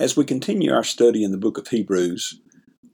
As 0.00 0.16
we 0.16 0.24
continue 0.24 0.72
our 0.72 0.82
study 0.82 1.22
in 1.22 1.30
the 1.30 1.36
book 1.36 1.58
of 1.58 1.68
Hebrews, 1.68 2.40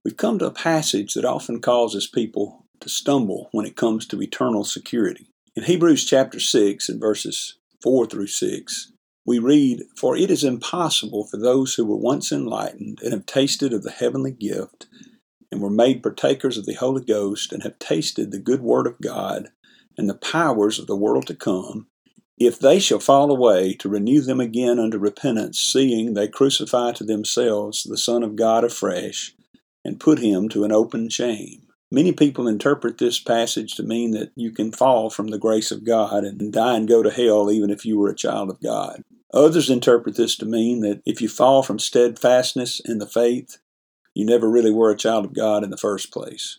we've 0.04 0.16
come 0.16 0.40
to 0.40 0.46
a 0.46 0.50
passage 0.50 1.14
that 1.14 1.24
often 1.24 1.60
causes 1.60 2.08
people 2.08 2.66
to 2.80 2.88
stumble 2.88 3.48
when 3.52 3.64
it 3.64 3.76
comes 3.76 4.06
to 4.06 4.20
eternal 4.20 4.64
security. 4.64 5.28
In 5.54 5.62
Hebrews 5.62 6.04
chapter 6.04 6.40
6 6.40 6.88
and 6.88 7.00
verses 7.00 7.58
4 7.80 8.06
through 8.06 8.26
6, 8.26 8.90
we 9.24 9.38
read, 9.38 9.84
For 9.96 10.16
it 10.16 10.32
is 10.32 10.42
impossible 10.42 11.28
for 11.28 11.36
those 11.36 11.74
who 11.74 11.84
were 11.84 11.96
once 11.96 12.32
enlightened 12.32 12.98
and 13.04 13.12
have 13.12 13.24
tasted 13.24 13.72
of 13.72 13.84
the 13.84 13.92
heavenly 13.92 14.32
gift, 14.32 14.88
and 15.52 15.60
were 15.60 15.70
made 15.70 16.02
partakers 16.02 16.58
of 16.58 16.66
the 16.66 16.74
Holy 16.74 17.04
Ghost, 17.04 17.52
and 17.52 17.62
have 17.62 17.78
tasted 17.78 18.32
the 18.32 18.40
good 18.40 18.62
word 18.62 18.88
of 18.88 19.00
God 19.00 19.50
and 19.96 20.08
the 20.08 20.14
powers 20.14 20.80
of 20.80 20.88
the 20.88 20.96
world 20.96 21.28
to 21.28 21.36
come, 21.36 21.86
if 22.38 22.58
they 22.58 22.78
shall 22.78 22.98
fall 22.98 23.30
away, 23.30 23.74
to 23.74 23.88
renew 23.88 24.20
them 24.20 24.40
again 24.40 24.78
unto 24.78 24.98
repentance, 24.98 25.60
seeing 25.60 26.14
they 26.14 26.28
crucify 26.28 26.92
to 26.92 27.04
themselves 27.04 27.84
the 27.84 27.96
Son 27.96 28.22
of 28.22 28.36
God 28.36 28.64
afresh, 28.64 29.34
and 29.84 30.00
put 30.00 30.18
him 30.18 30.48
to 30.50 30.64
an 30.64 30.72
open 30.72 31.08
shame. 31.08 31.62
Many 31.90 32.12
people 32.12 32.48
interpret 32.48 32.98
this 32.98 33.20
passage 33.20 33.74
to 33.74 33.82
mean 33.82 34.10
that 34.10 34.32
you 34.34 34.50
can 34.50 34.72
fall 34.72 35.08
from 35.08 35.28
the 35.28 35.38
grace 35.38 35.70
of 35.70 35.84
God 35.84 36.24
and 36.24 36.52
die 36.52 36.76
and 36.76 36.88
go 36.88 37.02
to 37.02 37.10
hell 37.10 37.50
even 37.50 37.70
if 37.70 37.86
you 37.86 37.98
were 37.98 38.10
a 38.10 38.16
child 38.16 38.50
of 38.50 38.60
God. 38.60 39.02
Others 39.32 39.70
interpret 39.70 40.16
this 40.16 40.36
to 40.38 40.46
mean 40.46 40.80
that 40.80 41.00
if 41.06 41.20
you 41.20 41.28
fall 41.28 41.62
from 41.62 41.78
steadfastness 41.78 42.80
in 42.80 42.98
the 42.98 43.06
faith, 43.06 43.58
you 44.14 44.26
never 44.26 44.50
really 44.50 44.72
were 44.72 44.90
a 44.90 44.96
child 44.96 45.24
of 45.24 45.34
God 45.34 45.62
in 45.62 45.70
the 45.70 45.76
first 45.76 46.12
place. 46.12 46.58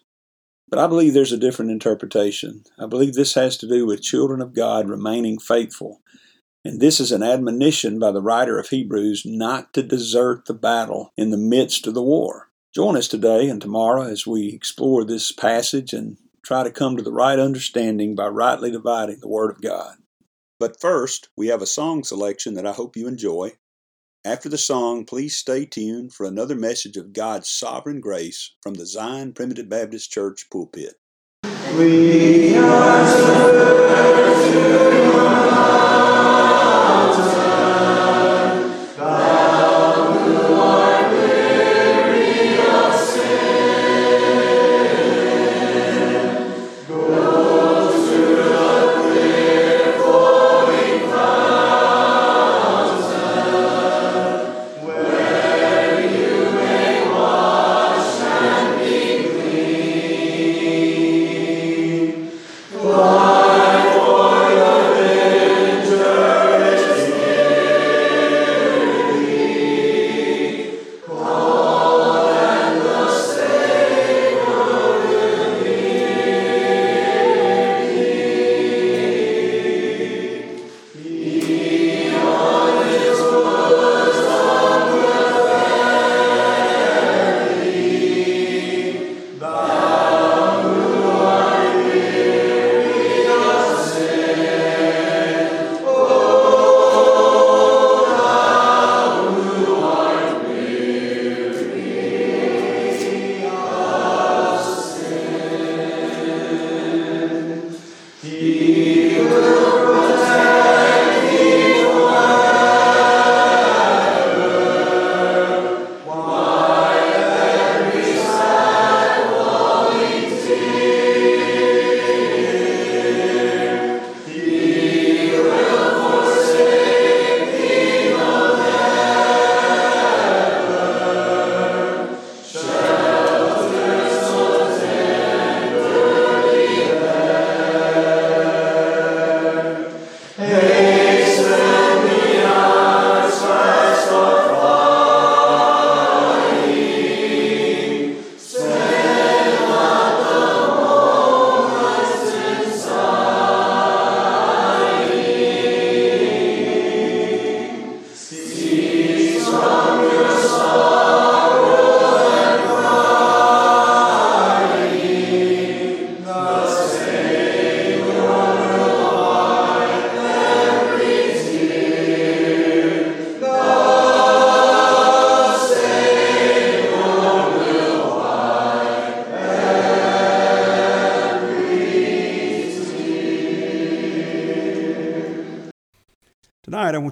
But 0.69 0.79
I 0.79 0.87
believe 0.87 1.13
there's 1.13 1.31
a 1.31 1.37
different 1.37 1.71
interpretation. 1.71 2.63
I 2.77 2.87
believe 2.87 3.13
this 3.13 3.35
has 3.35 3.57
to 3.57 3.67
do 3.67 3.85
with 3.85 4.01
children 4.01 4.41
of 4.41 4.53
God 4.53 4.89
remaining 4.89 5.39
faithful. 5.39 6.01
And 6.65 6.81
this 6.81 6.99
is 6.99 7.13
an 7.13 7.23
admonition 7.23 7.99
by 7.99 8.11
the 8.11 8.21
writer 8.21 8.59
of 8.59 8.67
Hebrews 8.67 9.23
not 9.25 9.73
to 9.73 9.83
desert 9.83 10.45
the 10.45 10.53
battle 10.53 11.13
in 11.15 11.29
the 11.29 11.37
midst 11.37 11.87
of 11.87 11.93
the 11.93 12.03
war. 12.03 12.49
Join 12.75 12.97
us 12.97 13.07
today 13.07 13.47
and 13.47 13.61
tomorrow 13.61 14.03
as 14.03 14.27
we 14.27 14.49
explore 14.49 15.05
this 15.05 15.31
passage 15.31 15.93
and 15.93 16.17
try 16.43 16.63
to 16.63 16.71
come 16.71 16.97
to 16.97 17.03
the 17.03 17.13
right 17.13 17.39
understanding 17.39 18.15
by 18.15 18.27
rightly 18.27 18.71
dividing 18.71 19.19
the 19.21 19.29
Word 19.29 19.51
of 19.51 19.61
God. 19.61 19.95
But 20.59 20.81
first, 20.81 21.29
we 21.37 21.47
have 21.47 21.61
a 21.61 21.67
song 21.67 22.03
selection 22.03 22.55
that 22.55 22.65
I 22.65 22.73
hope 22.73 22.97
you 22.97 23.07
enjoy. 23.07 23.53
After 24.27 24.49
the 24.49 24.57
song, 24.57 25.05
please 25.05 25.37
stay 25.37 25.63
tuned 25.63 26.13
for 26.13 26.25
another 26.25 26.53
message 26.53 26.97
of 26.97 27.13
God's 27.13 27.47
sovereign 27.47 28.01
grace 28.01 28.51
from 28.61 28.73
the 28.73 28.85
Zion 28.85 29.31
Primitive 29.31 29.69
Baptist 29.69 30.11
Church 30.11 30.49
pulpit. 30.51 30.95
We 31.77 32.51
Tonight, 32.51 32.97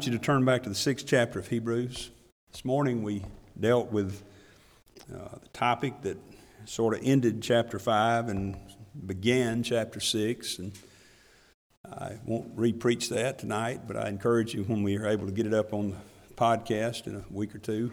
You 0.05 0.11
to 0.11 0.19
turn 0.19 0.45
back 0.45 0.61
to 0.63 0.69
the 0.69 0.75
sixth 0.75 1.07
chapter 1.07 1.39
of 1.39 1.47
Hebrews. 1.47 2.11
This 2.51 2.63
morning, 2.63 3.01
we 3.01 3.23
dealt 3.59 3.91
with 3.91 4.21
uh, 5.11 5.39
the 5.41 5.47
topic 5.51 6.03
that 6.03 6.19
sort 6.65 6.95
of 6.95 7.01
ended 7.03 7.41
chapter 7.41 7.79
5 7.79 8.29
and 8.29 8.55
began 9.07 9.63
chapter 9.63 9.99
6. 9.99 10.59
And 10.59 10.73
I 11.91 12.19
won't 12.23 12.51
re-preach 12.55 13.09
that 13.09 13.39
tonight, 13.39 13.87
but 13.87 13.97
I 13.97 14.09
encourage 14.09 14.53
you 14.53 14.63
when 14.65 14.83
we 14.83 14.95
are 14.97 15.07
able 15.07 15.25
to 15.25 15.31
get 15.31 15.47
it 15.47 15.55
up 15.55 15.73
on 15.73 15.97
the 16.27 16.33
podcast 16.35 17.07
in 17.07 17.15
a 17.15 17.23
week 17.31 17.55
or 17.55 17.59
two, 17.59 17.91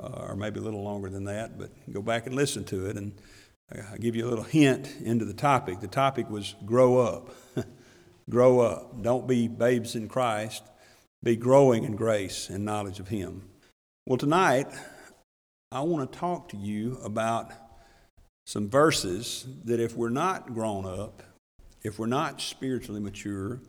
uh, 0.00 0.28
or 0.28 0.36
maybe 0.36 0.58
a 0.58 0.62
little 0.62 0.84
longer 0.84 1.10
than 1.10 1.24
that, 1.24 1.58
but 1.58 1.68
go 1.92 2.00
back 2.00 2.26
and 2.26 2.34
listen 2.34 2.64
to 2.64 2.86
it. 2.86 2.96
And 2.96 3.12
I'll 3.90 3.98
give 3.98 4.16
you 4.16 4.26
a 4.26 4.30
little 4.30 4.44
hint 4.44 4.90
into 5.02 5.26
the 5.26 5.34
topic. 5.34 5.80
The 5.80 5.86
topic 5.86 6.30
was 6.30 6.54
grow 6.64 6.98
up. 6.98 7.28
grow 8.30 8.60
up. 8.60 9.02
Don't 9.02 9.26
be 9.26 9.48
babes 9.48 9.96
in 9.96 10.08
Christ 10.08 10.62
be 11.22 11.36
growing 11.36 11.84
in 11.84 11.96
grace 11.96 12.48
and 12.48 12.64
knowledge 12.64 13.00
of 13.00 13.08
Him. 13.08 13.42
Well, 14.06 14.18
tonight, 14.18 14.68
I 15.72 15.80
want 15.80 16.12
to 16.12 16.18
talk 16.18 16.48
to 16.50 16.56
you 16.56 16.98
about 17.02 17.50
some 18.46 18.68
verses 18.68 19.46
that 19.64 19.80
if 19.80 19.96
we're 19.96 20.08
not 20.08 20.54
grown 20.54 20.86
up, 20.86 21.22
if 21.82 21.98
we're 21.98 22.06
not 22.06 22.40
spiritually 22.40 23.00
mature, 23.00 23.60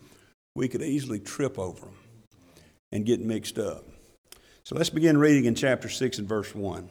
we 0.55 0.67
could 0.67 0.81
easily 0.81 1.19
trip 1.19 1.57
over 1.57 1.85
them 1.85 1.95
and 2.91 3.05
get 3.05 3.19
mixed 3.19 3.57
up. 3.57 3.85
So 4.63 4.75
let's 4.75 4.89
begin 4.89 5.17
reading 5.17 5.45
in 5.45 5.55
chapter 5.55 5.89
6 5.89 6.19
and 6.19 6.27
verse 6.27 6.53
1. 6.53 6.89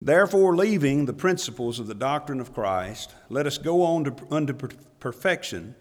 Therefore, 0.00 0.54
leaving 0.54 1.06
the 1.06 1.12
principles 1.12 1.78
of 1.78 1.86
the 1.86 1.94
doctrine 1.94 2.40
of 2.40 2.52
Christ, 2.52 3.14
let 3.30 3.46
us 3.46 3.58
go 3.58 3.82
on 3.82 4.04
to, 4.04 4.14
unto 4.30 4.52
perfection 5.00 5.74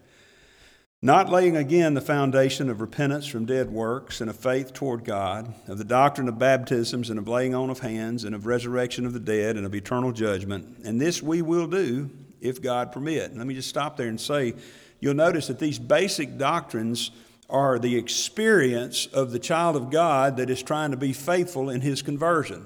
not 1.03 1.27
laying 1.27 1.57
again 1.57 1.95
the 1.95 2.01
foundation 2.01 2.69
of 2.69 2.79
repentance 2.79 3.27
from 3.27 3.43
dead 3.43 3.69
works 3.69 4.21
and 4.21 4.29
of 4.29 4.37
faith 4.37 4.71
toward 4.71 5.03
God, 5.03 5.53
of 5.67 5.77
the 5.77 5.83
doctrine 5.83 6.29
of 6.29 6.39
baptisms 6.39 7.09
and 7.09 7.19
of 7.19 7.27
laying 7.27 7.53
on 7.53 7.69
of 7.69 7.79
hands 7.79 8.23
and 8.23 8.33
of 8.33 8.45
resurrection 8.45 9.05
of 9.05 9.11
the 9.11 9.19
dead 9.19 9.57
and 9.57 9.65
of 9.65 9.75
eternal 9.75 10.13
judgment. 10.13 10.77
And 10.85 11.01
this 11.01 11.21
we 11.21 11.41
will 11.41 11.67
do 11.67 12.09
if 12.39 12.61
God 12.61 12.93
permit. 12.93 13.35
Let 13.35 13.45
me 13.45 13.53
just 13.53 13.67
stop 13.67 13.97
there 13.97 14.07
and 14.07 14.19
say 14.19 14.53
you'll 15.01 15.13
notice 15.13 15.47
that 15.47 15.59
these 15.59 15.77
basic 15.77 16.37
doctrines 16.37 17.11
are 17.49 17.79
the 17.79 17.97
experience 17.97 19.05
of 19.07 19.33
the 19.33 19.39
child 19.39 19.75
of 19.75 19.91
God 19.91 20.37
that 20.37 20.49
is 20.49 20.63
trying 20.63 20.91
to 20.91 20.97
be 20.97 21.11
faithful 21.11 21.69
in 21.69 21.81
his 21.81 22.01
conversion. 22.01 22.65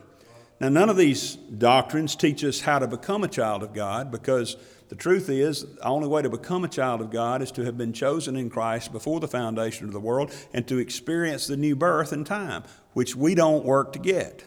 Now, 0.60 0.70
none 0.70 0.90
of 0.90 0.98
these 0.98 1.36
doctrines 1.36 2.16
teach 2.16 2.44
us 2.44 2.62
how 2.62 2.78
to 2.78 2.88
become 2.88 3.24
a 3.24 3.28
child 3.28 3.64
of 3.64 3.74
God 3.74 4.12
because 4.12 4.58
the 4.90 4.96
truth 4.96 5.30
is, 5.30 5.66
the 5.76 5.88
only 5.88 6.08
way 6.08 6.22
to 6.22 6.30
become 6.30 6.64
a 6.64 6.70
child 6.70 7.02
of 7.02 7.12
God 7.12 7.42
is 7.42 7.52
to 7.54 7.66
have 7.66 7.78
been 7.78 7.94
chosen 7.94 8.36
in 8.36 8.50
Christ 8.50 8.92
before 8.92 9.20
the 9.20 9.28
foundation 9.28 9.86
of 9.88 9.94
the 9.94 10.00
world 10.00 10.34
and 10.54 10.68
to 10.68 10.78
experience 10.78 11.48
the 11.48 11.58
new 11.58 11.76
birth 11.76 12.14
in 12.14 12.24
time, 12.24 12.64
which 12.94 13.16
we 13.16 13.36
don't 13.36 13.66
work 13.66 13.94
to 13.94 14.00
get. 14.00 14.44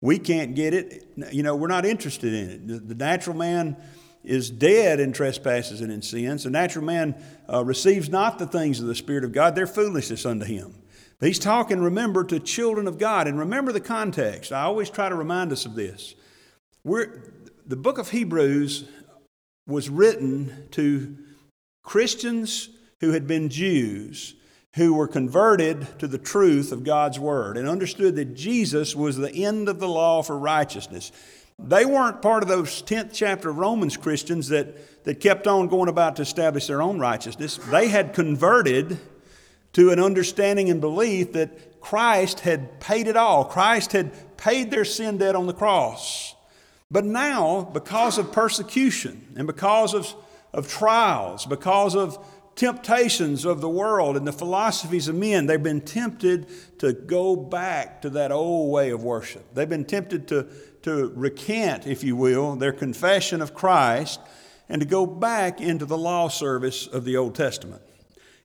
We 0.00 0.18
can't 0.18 0.54
get 0.54 0.74
it. 0.74 1.06
You 1.32 1.42
know, 1.42 1.56
we're 1.56 1.68
not 1.68 1.86
interested 1.86 2.32
in 2.34 2.50
it. 2.50 2.88
The 2.88 2.94
natural 2.94 3.36
man 3.36 3.76
is 4.24 4.50
dead 4.50 4.98
in 4.98 5.12
trespasses 5.12 5.80
and 5.80 5.92
in 5.92 6.02
sins. 6.02 6.44
The 6.44 6.50
natural 6.50 6.84
man 6.84 7.14
uh, 7.50 7.64
receives 7.64 8.08
not 8.08 8.38
the 8.38 8.46
things 8.46 8.80
of 8.80 8.86
the 8.86 8.94
Spirit 8.94 9.24
of 9.24 9.32
God, 9.32 9.54
they're 9.54 9.66
foolishness 9.66 10.26
unto 10.26 10.44
him. 10.44 10.74
He's 11.20 11.38
talking, 11.38 11.80
remember, 11.80 12.24
to 12.24 12.38
children 12.38 12.86
of 12.86 12.98
God. 12.98 13.26
And 13.26 13.38
remember 13.38 13.72
the 13.72 13.80
context. 13.80 14.52
I 14.52 14.62
always 14.62 14.90
try 14.90 15.08
to 15.08 15.14
remind 15.14 15.50
us 15.50 15.64
of 15.64 15.74
this. 15.74 16.14
We're, 16.84 17.32
the 17.66 17.76
book 17.76 17.96
of 17.98 18.10
Hebrews 18.10 18.84
was 19.66 19.88
written 19.88 20.68
to 20.72 21.16
Christians 21.82 22.68
who 23.00 23.12
had 23.12 23.26
been 23.26 23.48
Jews 23.48 24.34
who 24.76 24.92
were 24.92 25.08
converted 25.08 25.98
to 25.98 26.06
the 26.06 26.18
truth 26.18 26.70
of 26.70 26.84
God's 26.84 27.18
Word 27.18 27.56
and 27.56 27.66
understood 27.66 28.14
that 28.16 28.34
Jesus 28.36 28.94
was 28.94 29.16
the 29.16 29.32
end 29.32 29.70
of 29.70 29.80
the 29.80 29.88
law 29.88 30.22
for 30.22 30.38
righteousness. 30.38 31.12
They 31.58 31.86
weren't 31.86 32.20
part 32.20 32.42
of 32.42 32.50
those 32.50 32.82
10th 32.82 33.10
chapter 33.14 33.48
of 33.48 33.56
Romans 33.56 33.96
Christians 33.96 34.48
that, 34.48 35.04
that 35.04 35.20
kept 35.20 35.46
on 35.46 35.68
going 35.68 35.88
about 35.88 36.16
to 36.16 36.22
establish 36.22 36.66
their 36.66 36.82
own 36.82 36.98
righteousness. 36.98 37.56
They 37.56 37.88
had 37.88 38.12
converted 38.12 38.98
to 39.72 39.90
an 39.90 39.98
understanding 39.98 40.68
and 40.68 40.80
belief 40.80 41.32
that 41.32 41.80
Christ 41.80 42.40
had 42.40 42.78
paid 42.78 43.08
it 43.08 43.16
all. 43.16 43.46
Christ 43.46 43.92
had 43.92 44.36
paid 44.36 44.70
their 44.70 44.84
sin 44.84 45.16
debt 45.16 45.34
on 45.34 45.46
the 45.46 45.54
cross. 45.54 46.35
But 46.90 47.04
now, 47.04 47.62
because 47.72 48.18
of 48.18 48.32
persecution 48.32 49.34
and 49.36 49.46
because 49.46 49.94
of, 49.94 50.14
of 50.52 50.68
trials, 50.68 51.46
because 51.46 51.96
of 51.96 52.24
temptations 52.54 53.44
of 53.44 53.60
the 53.60 53.68
world 53.68 54.16
and 54.16 54.26
the 54.26 54.32
philosophies 54.32 55.08
of 55.08 55.14
men, 55.14 55.46
they've 55.46 55.62
been 55.62 55.80
tempted 55.80 56.46
to 56.78 56.92
go 56.92 57.36
back 57.36 58.02
to 58.02 58.10
that 58.10 58.32
old 58.32 58.72
way 58.72 58.90
of 58.90 59.02
worship. 59.02 59.44
They've 59.54 59.68
been 59.68 59.84
tempted 59.84 60.26
to, 60.28 60.46
to 60.82 61.12
recant, 61.14 61.86
if 61.86 62.02
you 62.02 62.16
will, 62.16 62.56
their 62.56 62.72
confession 62.72 63.42
of 63.42 63.52
Christ 63.52 64.20
and 64.68 64.80
to 64.80 64.86
go 64.86 65.06
back 65.06 65.60
into 65.60 65.84
the 65.84 65.98
law 65.98 66.28
service 66.28 66.86
of 66.86 67.04
the 67.04 67.16
Old 67.16 67.34
Testament. 67.34 67.82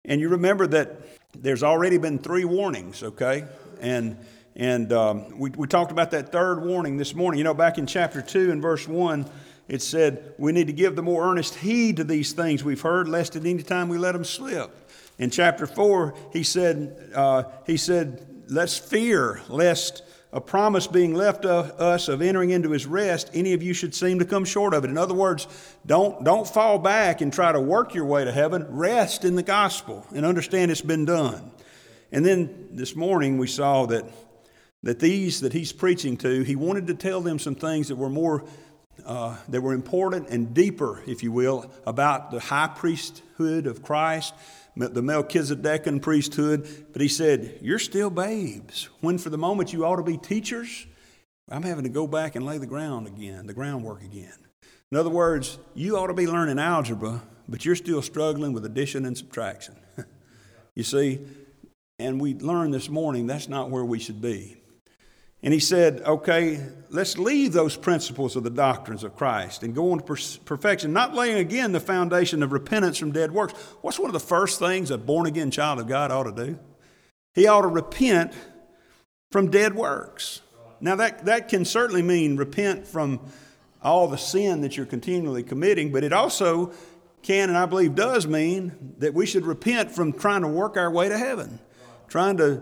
And 0.04 0.20
you 0.20 0.30
remember 0.30 0.68
that 0.68 1.02
there's 1.34 1.64
already 1.64 1.98
been 1.98 2.20
three 2.20 2.46
warnings, 2.46 3.04
okay? 3.04 3.46
And 3.80 4.18
and 4.56 4.92
um, 4.92 5.40
we, 5.40 5.50
we 5.52 5.68
talked 5.68 5.92
about 5.92 6.12
that 6.12 6.32
third 6.32 6.64
warning 6.64 6.98
this 6.98 7.16
morning. 7.16 7.38
You 7.38 7.44
know, 7.44 7.54
back 7.54 7.78
in 7.78 7.86
chapter 7.86 8.22
2 8.22 8.52
and 8.52 8.62
verse 8.62 8.88
1, 8.88 9.26
it 9.68 9.82
said 9.82 10.34
we 10.38 10.52
need 10.52 10.68
to 10.68 10.74
give 10.74 10.96
the 10.96 11.04
more 11.04 11.30
earnest 11.30 11.56
heed 11.56 11.98
to 11.98 12.04
these 12.04 12.34
things 12.34 12.64
we've 12.64 12.82
heard, 12.82 13.08
lest 13.08 13.36
at 13.36 13.46
any 13.46 13.64
time 13.64 13.88
we 13.88 13.98
let 13.98 14.12
them 14.12 14.26
slip. 14.26 14.90
In 15.18 15.30
chapter 15.30 15.68
4, 15.68 16.14
he 16.34 16.44
said, 16.44 17.12
uh, 17.16 17.44
he 17.66 17.78
said, 17.78 18.44
let's 18.48 18.78
fear 18.78 19.42
lest 19.48 20.04
a 20.34 20.42
promise 20.42 20.88
being 20.88 21.14
left 21.14 21.46
of 21.46 21.72
us 21.72 22.08
of 22.08 22.22
entering 22.22 22.52
into 22.52 22.72
his 22.72 22.86
rest, 22.86 23.30
any 23.34 23.54
of 23.54 23.62
you 23.62 23.74
should 23.74 23.94
seem 23.94 24.20
to 24.20 24.26
come 24.26 24.46
short 24.46 24.74
of 24.74 24.86
it. 24.86 24.90
In 24.90 24.98
other 24.98 25.14
words, 25.14 25.48
don't, 25.86 26.24
don't 26.24 26.48
fall 26.48 26.80
back 26.80 27.20
and 27.20 27.34
try 27.34 27.52
to 27.52 27.60
work 27.60 27.94
your 27.94 28.06
way 28.06 28.24
to 28.24 28.32
heaven. 28.32 28.66
Rest 28.70 29.26
in 29.26 29.36
the 29.36 29.44
gospel 29.44 30.06
and 30.16 30.26
understand 30.26 30.72
it's 30.72 30.82
been 30.82 31.04
done. 31.04 31.52
And 32.14 32.26
then 32.26 32.70
this 32.72 32.96
morning 32.96 33.38
we 33.38 33.48
saw 33.48 33.86
that 33.88 34.06
that 34.84 35.00
these 35.00 35.42
that 35.42 35.54
he's 35.54 35.72
preaching 35.72 36.18
to, 36.18 36.42
he 36.44 36.56
wanted 36.56 36.88
to 36.88 36.94
tell 36.94 37.22
them 37.22 37.40
some 37.40 37.56
things 37.56 37.88
that 37.90 37.96
were 37.96 38.10
more, 38.10 38.44
uh, 39.06 39.38
that 39.50 39.62
were 39.62 39.74
important 39.74 40.30
and 40.30 40.54
deeper, 40.54 41.02
if 41.06 41.22
you 41.24 41.32
will, 41.32 41.72
about 41.86 42.32
the 42.32 42.40
high 42.40 42.68
priesthood 42.68 43.68
of 43.68 43.84
Christ, 43.84 44.34
the 44.76 45.02
Melchizedekan 45.02 46.02
priesthood. 46.02 46.68
But 46.94 47.02
he 47.02 47.08
said, 47.08 47.60
You're 47.62 47.80
still 47.80 48.10
babes. 48.10 48.90
When 49.02 49.18
for 49.18 49.30
the 49.30 49.38
moment 49.38 49.72
you 49.72 49.86
ought 49.86 49.98
to 49.98 50.04
be 50.04 50.18
teachers, 50.18 50.88
I'm 51.50 51.64
having 51.64 51.84
to 51.84 51.90
go 51.90 52.08
back 52.08 52.36
and 52.36 52.46
lay 52.46 52.58
the 52.58 52.66
ground 52.66 53.08
again, 53.08 53.46
the 53.46 53.54
groundwork 53.54 54.04
again. 54.04 54.34
In 54.92 54.98
other 54.98 55.10
words, 55.10 55.60
you 55.76 55.98
ought 55.98 56.08
to 56.08 56.14
be 56.14 56.28
learning 56.28 56.60
algebra, 56.60 57.22
but 57.48 57.66
you're 57.66 57.76
still 57.76 58.02
struggling 58.02 58.54
with 58.54 58.66
addition 58.66 59.06
and 59.06 59.18
subtraction. 59.18 59.76
you 60.76 60.84
see, 60.84 61.20
and 62.00 62.20
we 62.20 62.34
learned 62.34 62.74
this 62.74 62.90
morning 62.90 63.28
that's 63.28 63.48
not 63.48 63.70
where 63.70 63.86
we 63.86 64.00
should 64.00 64.22
be. 64.22 64.61
And 65.44 65.54
he 65.54 65.60
said, 65.60 66.02
okay, 66.02 66.64
let's 66.90 67.18
leave 67.18 67.52
those 67.52 67.76
principles 67.76 68.36
of 68.36 68.44
the 68.44 68.52
doctrines 68.52 69.04
of 69.04 69.16
Christ 69.16 69.64
and 69.64 69.74
go 69.74 69.92
on 69.92 70.00
to 70.00 70.40
perfection, 70.46 70.94
not 70.94 71.16
laying 71.16 71.38
again 71.38 71.72
the 71.72 71.80
foundation 71.80 72.44
of 72.44 72.52
repentance 72.52 72.98
from 73.00 73.12
dead 73.12 73.32
works. 73.32 73.54
What's 73.82 73.98
one 73.98 74.10
of 74.10 74.14
the 74.14 74.20
first 74.20 74.60
things 74.60 74.92
a 74.92 74.98
born 75.00 75.26
again 75.26 75.50
child 75.50 75.80
of 75.80 75.88
God 75.88 76.12
ought 76.12 76.24
to 76.24 76.46
do? 76.46 76.60
He 77.34 77.48
ought 77.48 77.62
to 77.62 77.68
repent 77.68 78.34
from 79.32 79.50
dead 79.50 79.74
works. 79.74 80.42
Now, 80.80 80.96
that, 80.98 81.26
that 81.26 81.48
can 81.48 81.66
certainly 81.66 82.02
mean 82.04 82.38
repent 82.38 82.86
from 82.86 83.20
all 83.82 84.08
the 84.08 84.18
sin 84.18 84.62
that 84.62 84.78
you're 84.78 84.86
continually 84.86 85.44
committing, 85.44 85.92
but 85.92 86.04
it 86.04 86.14
also 86.14 86.72
can, 87.24 87.50
and 87.50 87.58
I 87.58 87.66
believe 87.66 87.96
does 87.96 88.28
mean 88.28 88.96
that 88.98 89.14
we 89.14 89.26
should 89.26 89.46
repent 89.46 89.92
from 89.92 90.14
trying 90.14 90.42
to 90.42 90.48
work 90.48 90.78
our 90.78 90.92
way 90.92 91.10
to 91.10 91.18
heaven, 91.18 91.60
trying 92.12 92.38
to 92.38 92.62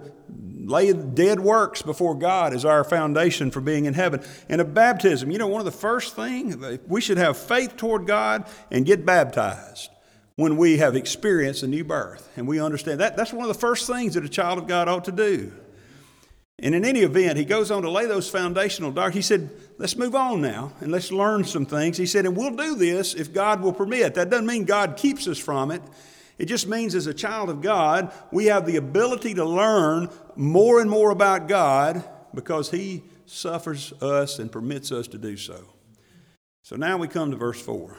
lay 0.63 0.93
dead 0.93 1.39
works 1.39 1.81
before 1.81 2.13
God 2.13 2.53
as 2.53 2.63
our 2.63 2.83
foundation 2.83 3.49
for 3.49 3.61
being 3.61 3.85
in 3.85 3.95
heaven. 3.95 4.23
And 4.47 4.61
a 4.61 4.65
baptism, 4.65 5.31
you 5.31 5.39
know, 5.39 5.47
one 5.47 5.59
of 5.59 5.65
the 5.65 5.71
first 5.71 6.15
things, 6.15 6.55
we 6.87 7.01
should 7.01 7.17
have 7.17 7.35
faith 7.35 7.75
toward 7.75 8.05
God 8.05 8.45
and 8.69 8.85
get 8.85 9.05
baptized 9.05 9.89
when 10.35 10.55
we 10.55 10.77
have 10.77 10.95
experienced 10.95 11.63
a 11.63 11.67
new 11.67 11.83
birth. 11.83 12.29
And 12.37 12.47
we 12.47 12.61
understand 12.61 12.99
that. 12.99 13.17
That's 13.17 13.33
one 13.33 13.49
of 13.49 13.53
the 13.53 13.59
first 13.59 13.87
things 13.87 14.13
that 14.13 14.23
a 14.23 14.29
child 14.29 14.59
of 14.59 14.67
God 14.67 14.87
ought 14.87 15.05
to 15.05 15.11
do. 15.11 15.51
And 16.59 16.75
in 16.75 16.85
any 16.85 16.99
event, 17.01 17.37
he 17.37 17.45
goes 17.45 17.71
on 17.71 17.81
to 17.81 17.89
lay 17.89 18.05
those 18.05 18.29
foundational 18.29 18.91
dark. 18.91 19.13
He 19.13 19.21
said, 19.21 19.49
let's 19.79 19.95
move 19.95 20.13
on 20.13 20.41
now 20.41 20.73
and 20.81 20.91
let's 20.91 21.11
learn 21.11 21.43
some 21.43 21.65
things. 21.65 21.97
He 21.97 22.05
said, 22.05 22.25
and 22.25 22.37
we'll 22.37 22.55
do 22.55 22.75
this 22.75 23.15
if 23.15 23.33
God 23.33 23.61
will 23.61 23.73
permit. 23.73 24.13
That 24.13 24.29
doesn't 24.29 24.45
mean 24.45 24.65
God 24.65 24.95
keeps 24.95 25.27
us 25.27 25.39
from 25.39 25.71
it. 25.71 25.81
It 26.39 26.45
just 26.45 26.67
means 26.67 26.95
as 26.95 27.05
a 27.05 27.13
child 27.13 27.49
of 27.49 27.61
God, 27.61 28.13
we 28.31 28.45
have 28.45 28.65
the 28.65 28.77
ability 28.77 29.33
to 29.35 29.45
learn 29.45 30.09
more 30.37 30.79
and 30.79 30.89
more 30.89 31.11
about 31.11 31.49
God 31.49 32.03
because 32.33 32.71
He 32.71 33.03
suffers 33.25 33.93
us 34.01 34.39
and 34.39 34.51
permits 34.51 34.91
us 34.91 35.07
to 35.09 35.17
do 35.17 35.35
so. 35.35 35.65
So 36.63 36.77
now 36.77 36.97
we 36.97 37.09
come 37.09 37.31
to 37.31 37.37
verse 37.37 37.61
4. 37.61 37.97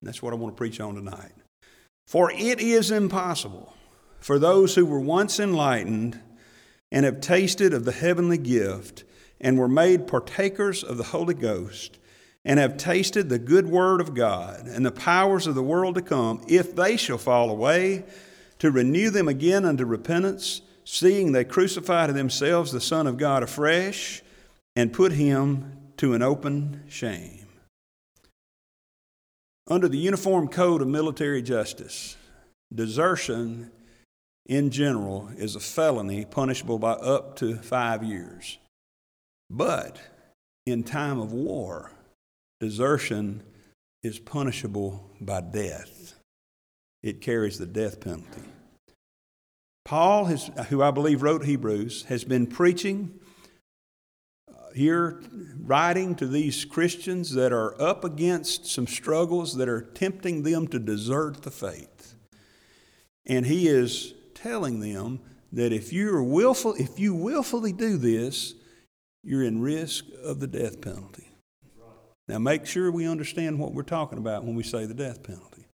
That's 0.00 0.22
what 0.22 0.32
I 0.32 0.36
want 0.36 0.56
to 0.56 0.58
preach 0.58 0.80
on 0.80 0.94
tonight. 0.94 1.32
For 2.06 2.32
it 2.32 2.60
is 2.60 2.90
impossible 2.90 3.74
for 4.18 4.38
those 4.38 4.74
who 4.74 4.86
were 4.86 4.98
once 4.98 5.38
enlightened 5.38 6.18
and 6.90 7.04
have 7.04 7.20
tasted 7.20 7.74
of 7.74 7.84
the 7.84 7.92
heavenly 7.92 8.38
gift 8.38 9.04
and 9.40 9.58
were 9.58 9.68
made 9.68 10.06
partakers 10.06 10.82
of 10.82 10.96
the 10.96 11.04
Holy 11.04 11.34
Ghost 11.34 11.98
and 12.44 12.58
have 12.58 12.76
tasted 12.76 13.28
the 13.28 13.38
good 13.38 13.68
word 13.68 14.00
of 14.00 14.14
God 14.14 14.66
and 14.66 14.84
the 14.84 14.90
powers 14.90 15.46
of 15.46 15.54
the 15.54 15.62
world 15.62 15.94
to 15.94 16.02
come, 16.02 16.42
if 16.48 16.74
they 16.74 16.96
shall 16.96 17.18
fall 17.18 17.50
away, 17.50 18.04
to 18.58 18.70
renew 18.70 19.10
them 19.10 19.28
again 19.28 19.64
unto 19.64 19.84
repentance, 19.84 20.62
seeing 20.84 21.32
they 21.32 21.44
crucify 21.44 22.06
to 22.06 22.12
themselves 22.12 22.72
the 22.72 22.80
Son 22.80 23.06
of 23.06 23.16
God 23.16 23.42
afresh 23.42 24.22
and 24.74 24.92
put 24.92 25.12
him 25.12 25.76
to 25.98 26.14
an 26.14 26.22
open 26.22 26.82
shame. 26.88 27.46
Under 29.68 29.88
the 29.88 29.98
Uniform 29.98 30.48
Code 30.48 30.82
of 30.82 30.88
Military 30.88 31.42
Justice, 31.42 32.16
desertion 32.74 33.70
in 34.46 34.70
general 34.70 35.30
is 35.36 35.54
a 35.54 35.60
felony 35.60 36.24
punishable 36.24 36.80
by 36.80 36.92
up 36.92 37.36
to 37.36 37.56
five 37.56 38.02
years. 38.02 38.58
But 39.48 40.00
in 40.66 40.82
time 40.82 41.20
of 41.20 41.32
war, 41.32 41.91
desertion 42.62 43.42
is 44.04 44.20
punishable 44.20 45.10
by 45.20 45.40
death. 45.40 46.14
It 47.02 47.20
carries 47.20 47.58
the 47.58 47.66
death 47.66 48.00
penalty. 48.00 48.44
Paul, 49.84 50.26
has, 50.26 50.48
who 50.68 50.80
I 50.80 50.92
believe 50.92 51.24
wrote 51.24 51.44
Hebrews, 51.44 52.04
has 52.04 52.22
been 52.22 52.46
preaching 52.46 53.18
uh, 54.48 54.72
here, 54.76 55.20
writing 55.60 56.14
to 56.14 56.26
these 56.28 56.64
Christians 56.64 57.34
that 57.34 57.52
are 57.52 57.80
up 57.82 58.04
against 58.04 58.66
some 58.66 58.86
struggles 58.86 59.56
that 59.56 59.68
are 59.68 59.82
tempting 59.82 60.44
them 60.44 60.68
to 60.68 60.78
desert 60.78 61.42
the 61.42 61.50
faith. 61.50 62.14
And 63.26 63.44
he 63.44 63.66
is 63.66 64.14
telling 64.34 64.78
them 64.78 65.18
that 65.50 65.72
if 65.72 65.92
you're 65.92 66.22
willful, 66.22 66.74
if 66.74 67.00
you 67.00 67.12
willfully 67.12 67.72
do 67.72 67.96
this, 67.96 68.54
you're 69.24 69.42
in 69.42 69.60
risk 69.60 70.04
of 70.22 70.38
the 70.38 70.46
death 70.46 70.80
penalty. 70.80 71.31
Now, 72.32 72.38
make 72.38 72.64
sure 72.64 72.90
we 72.90 73.06
understand 73.06 73.58
what 73.58 73.74
we're 73.74 73.82
talking 73.82 74.16
about 74.16 74.42
when 74.42 74.54
we 74.54 74.62
say 74.62 74.86
the 74.86 74.94
death 74.94 75.22
penalty. 75.22 75.66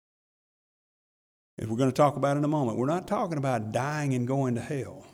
If 1.59 1.69
we're 1.69 1.77
going 1.77 1.91
to 1.91 1.95
talk 1.95 2.17
about 2.17 2.39
in 2.39 2.45
a 2.45 2.49
moment, 2.49 2.79
we're 2.79 2.87
not 2.87 3.07
talking 3.07 3.37
about 3.37 3.73
dying 3.73 4.15
and 4.15 4.27
going 4.27 4.55
to 4.55 4.63
hell, 4.63 5.05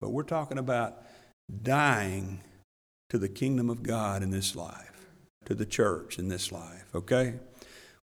but 0.00 0.10
we're 0.10 0.24
talking 0.24 0.58
about 0.58 1.04
dying 1.62 2.40
to 3.10 3.18
the 3.18 3.28
kingdom 3.28 3.70
of 3.70 3.84
God 3.84 4.24
in 4.24 4.30
this 4.30 4.56
life, 4.56 5.06
to 5.44 5.54
the 5.54 5.64
church 5.64 6.18
in 6.18 6.26
this 6.26 6.50
life, 6.50 6.88
okay? 6.96 7.34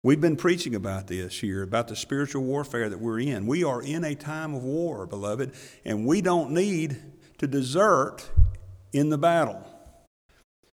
We've 0.05 0.21
been 0.21 0.37
preaching 0.37 0.77
about 0.77 1.09
this 1.09 1.41
here, 1.41 1.65
about 1.65 1.89
the 1.89 1.97
spiritual 1.97 2.45
warfare 2.45 2.89
that 2.89 3.01
we're 3.01 3.19
in. 3.19 3.49
We 3.49 3.65
are 3.65 3.83
in 3.83 4.05
a 4.05 4.15
time 4.15 4.55
of 4.55 4.63
war, 4.63 5.05
beloved, 5.05 5.51
and 5.85 6.07
we 6.07 6.21
don't 6.21 6.53
need 6.53 6.97
to 7.39 7.49
desert 7.49 8.31
in 8.93 9.09
the 9.09 9.19
battle. 9.19 9.67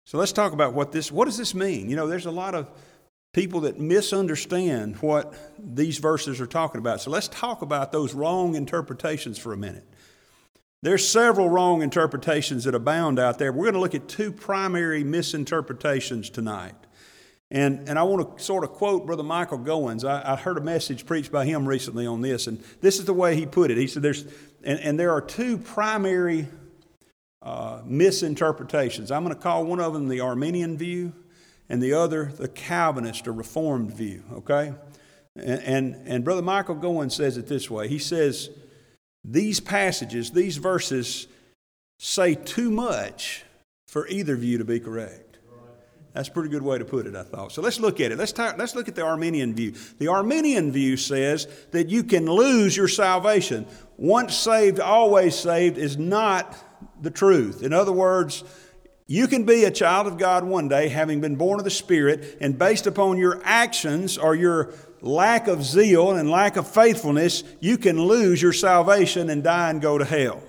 So 0.10 0.18
let's 0.18 0.32
talk 0.32 0.54
about 0.54 0.74
what 0.74 0.92
this 0.92 1.12
what 1.12 1.25
does 1.25 1.38
this 1.38 1.54
mean? 1.54 1.88
You 1.88 1.96
know, 1.96 2.08
there's 2.08 2.25
a 2.25 2.32
lot 2.32 2.56
of 2.56 2.68
people 3.32 3.60
that 3.62 3.80
misunderstand 3.80 4.96
what 5.04 5.36
these 5.60 6.00
verses 6.00 6.42
are 6.42 6.48
talking 6.48 6.80
about. 6.80 7.00
So 7.00 7.12
let's 7.12 7.28
talk 7.28 7.62
about 7.62 7.92
those 7.92 8.16
wrong 8.16 8.56
interpretations 8.56 9.38
for 9.38 9.54
a 9.54 9.58
minute. 9.58 9.88
There's 10.82 11.08
several 11.08 11.48
wrong 11.48 11.84
interpretations 11.84 12.63
that 12.63 12.74
abound 12.74 13.20
out 13.20 13.38
there. 13.38 13.54
We're 13.54 13.66
going 13.66 13.75
to 13.75 13.80
look 13.80 13.94
at 13.94 14.08
two 14.08 14.32
primary 14.32 15.04
misinterpretations 15.04 16.32
tonight. 16.32 16.74
And, 17.51 17.88
and 17.88 18.00
I 18.00 18.01
want 18.01 18.36
to 18.36 18.44
sort 18.44 18.63
of 18.63 18.72
quote 18.72 19.06
Brother 19.06 19.22
Michael 19.22 19.60
Goins. 19.60 20.04
I, 20.04 20.34
I, 20.34 20.36
heard 20.38 20.58
a 20.58 20.62
message 20.62 21.06
preached 21.06 21.32
by 21.32 21.46
him 21.46 21.68
recently 21.68 22.08
on 22.08 22.22
this, 22.22 22.48
and 22.48 22.63
this 22.82 22.98
is 22.98 23.06
the 23.06 23.13
way 23.13 23.36
he 23.36 23.46
put 23.46 23.70
it. 23.70 23.78
He 23.78 23.86
said, 23.86 24.01
There's, 24.01 24.25
and, 24.63 24.80
and 24.80 25.00
there 25.00 25.12
are 25.12 25.22
two 25.22 25.60
primary 25.60 26.48
uh, 27.41 27.81
misinterpretations. 27.86 29.12
I'm 29.12 29.24
going 29.24 29.36
to 29.36 29.41
call 29.41 29.65
one 29.65 29.79
of 29.79 29.93
them 29.93 30.08
the 30.08 30.19
Arminian 30.19 30.77
view 30.77 31.13
and 31.69 31.81
the 31.81 31.93
other 31.93 32.25
the 32.25 32.48
Calvinist 32.48 33.27
or 33.27 33.34
Reformed 33.34 33.93
view, 33.93 34.24
okay? 34.34 34.74
And, 35.36 35.62
and, 35.62 36.08
and 36.08 36.24
Brother 36.24 36.41
Michael 36.41 36.75
Goins 36.75 37.13
says 37.13 37.38
it 37.38 37.48
this 37.48 37.69
way 37.69 37.88
He 37.88 38.00
says, 38.00 38.50
These 39.24 39.60
passages, 39.60 40.31
these 40.31 40.58
verses 40.58 41.27
say 42.00 42.36
too 42.36 42.72
much 42.72 43.43
for 43.88 44.08
either 44.08 44.36
view 44.36 44.58
to 44.58 44.65
be 44.65 44.79
correct. 44.79 45.29
That's 46.13 46.27
a 46.27 46.31
pretty 46.31 46.50
good 46.50 46.63
way 46.63 46.77
to 46.77 46.86
put 46.86 47.05
it, 47.05 47.15
I 47.15 47.24
thought. 47.24 47.51
So 47.51 47.62
let's 47.62 47.79
look 47.79 48.01
at 48.01 48.12
it. 48.12 48.17
Let's, 48.17 48.31
talk, 48.31 48.58
let's 48.58 48.75
look 48.75 48.88
at 48.88 48.96
the 48.96 49.03
Arminian 49.03 49.53
view. 49.53 49.75
The 50.00 50.08
Arminian 50.08 50.72
view 50.72 50.98
says 50.98 51.48
that 51.72 51.89
you 51.89 52.03
can 52.03 52.25
lose 52.25 52.75
your 52.75 52.88
salvation. 52.88 53.67
Once 53.96 54.36
saved, 54.36 54.79
always 54.79 55.36
saved 55.36 55.77
is 55.77 55.98
not 55.98 56.58
the 57.01 57.12
truth. 57.12 57.63
In 57.63 57.74
other 57.74 57.91
words, 57.91 58.44
you 59.08 59.27
can 59.27 59.44
be 59.44 59.63
a 59.63 59.72
child 59.72 60.08
of 60.08 60.18
God 60.18 60.44
one 60.44 60.68
day, 60.68 60.88
having 60.88 61.20
been 61.20 61.36
born 61.36 61.60
of 61.60 61.63
the 61.63 61.72
Spirit, 61.72 62.38
and 62.41 62.60
based 62.60 62.86
upon 62.86 63.18
your 63.18 63.41
actions 63.44 64.18
or 64.18 64.36
your 64.36 64.74
lack 65.01 65.48
of 65.48 65.63
zeal 65.63 66.12
and 66.12 66.29
lack 66.29 66.58
of 66.58 66.68
faithfulness, 66.68 67.44
you 67.60 67.77
can 67.77 68.01
lose 68.01 68.41
your 68.41 68.53
salvation 68.53 69.29
and 69.29 69.44
die 69.44 69.70
and 69.70 69.82
go 69.82 69.98
to 69.98 70.06
hell. 70.06 70.44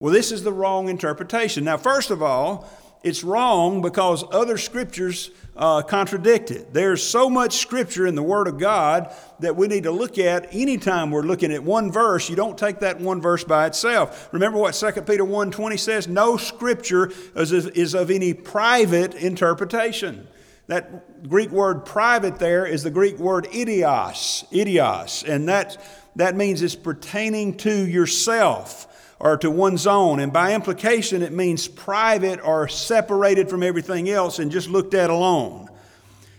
Well, 0.00 0.12
this 0.12 0.32
is 0.32 0.42
the 0.42 0.52
wrong 0.52 0.88
interpretation. 0.88 1.64
Now, 1.64 1.76
first 1.76 2.10
of 2.10 2.22
all, 2.22 2.68
it's 3.04 3.22
wrong 3.22 3.82
because 3.82 4.24
other 4.32 4.56
scriptures 4.56 5.30
uh, 5.56 5.82
contradict 5.82 6.50
it. 6.50 6.72
There's 6.72 7.02
so 7.02 7.30
much 7.30 7.58
scripture 7.58 8.06
in 8.06 8.14
the 8.14 8.22
Word 8.22 8.48
of 8.48 8.58
God 8.58 9.14
that 9.40 9.54
we 9.54 9.68
need 9.68 9.84
to 9.84 9.90
look 9.90 10.18
at 10.18 10.48
anytime 10.52 11.10
we're 11.10 11.22
looking 11.22 11.52
at 11.52 11.62
one 11.62 11.92
verse. 11.92 12.28
You 12.28 12.34
don't 12.34 12.56
take 12.56 12.80
that 12.80 13.00
one 13.00 13.20
verse 13.20 13.44
by 13.44 13.66
itself. 13.66 14.30
Remember 14.32 14.58
what 14.58 14.74
2 14.74 15.02
Peter 15.02 15.22
1.20 15.22 15.78
says? 15.78 16.08
No 16.08 16.36
scripture 16.36 17.12
is, 17.36 17.52
is 17.52 17.94
of 17.94 18.10
any 18.10 18.32
private 18.32 19.14
interpretation. 19.14 20.26
That 20.66 21.28
Greek 21.28 21.50
word 21.50 21.84
private 21.84 22.38
there 22.38 22.64
is 22.64 22.82
the 22.82 22.90
Greek 22.90 23.18
word 23.18 23.44
idios, 23.52 24.50
idios, 24.50 25.28
and 25.28 25.46
that, 25.48 25.76
that 26.16 26.36
means 26.36 26.62
it's 26.62 26.74
pertaining 26.74 27.58
to 27.58 27.86
yourself 27.86 28.88
or 29.18 29.36
to 29.38 29.50
one's 29.50 29.86
own. 29.86 30.20
And 30.20 30.32
by 30.32 30.54
implication, 30.54 31.22
it 31.22 31.32
means 31.32 31.68
private 31.68 32.40
or 32.44 32.68
separated 32.68 33.48
from 33.48 33.62
everything 33.62 34.08
else 34.10 34.38
and 34.38 34.50
just 34.50 34.68
looked 34.68 34.94
at 34.94 35.10
alone. 35.10 35.68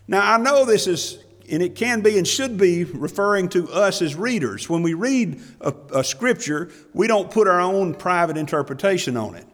Now, 0.08 0.34
I 0.34 0.38
know 0.38 0.66
this 0.66 0.88
is, 0.88 1.18
and 1.50 1.64
it 1.64 1.76
can 1.76 2.02
be 2.02 2.18
and 2.18 2.28
should 2.28 2.58
be 2.58 2.84
referring 2.84 3.50
to 3.50 3.70
us 3.72 4.02
as 4.02 4.16
readers. 4.16 4.70
When 4.70 4.84
we 4.84 4.94
read 4.94 5.42
a, 5.62 5.74
a 5.94 6.04
scripture, 6.04 6.70
we 6.94 7.08
don't 7.08 7.32
put 7.32 7.48
our 7.48 7.62
own 7.62 7.96
private 7.96 8.38
interpretation 8.38 9.18
on 9.18 9.36
it. 9.36 9.46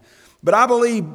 But 0.43 0.55
I 0.55 0.65
believe 0.65 1.05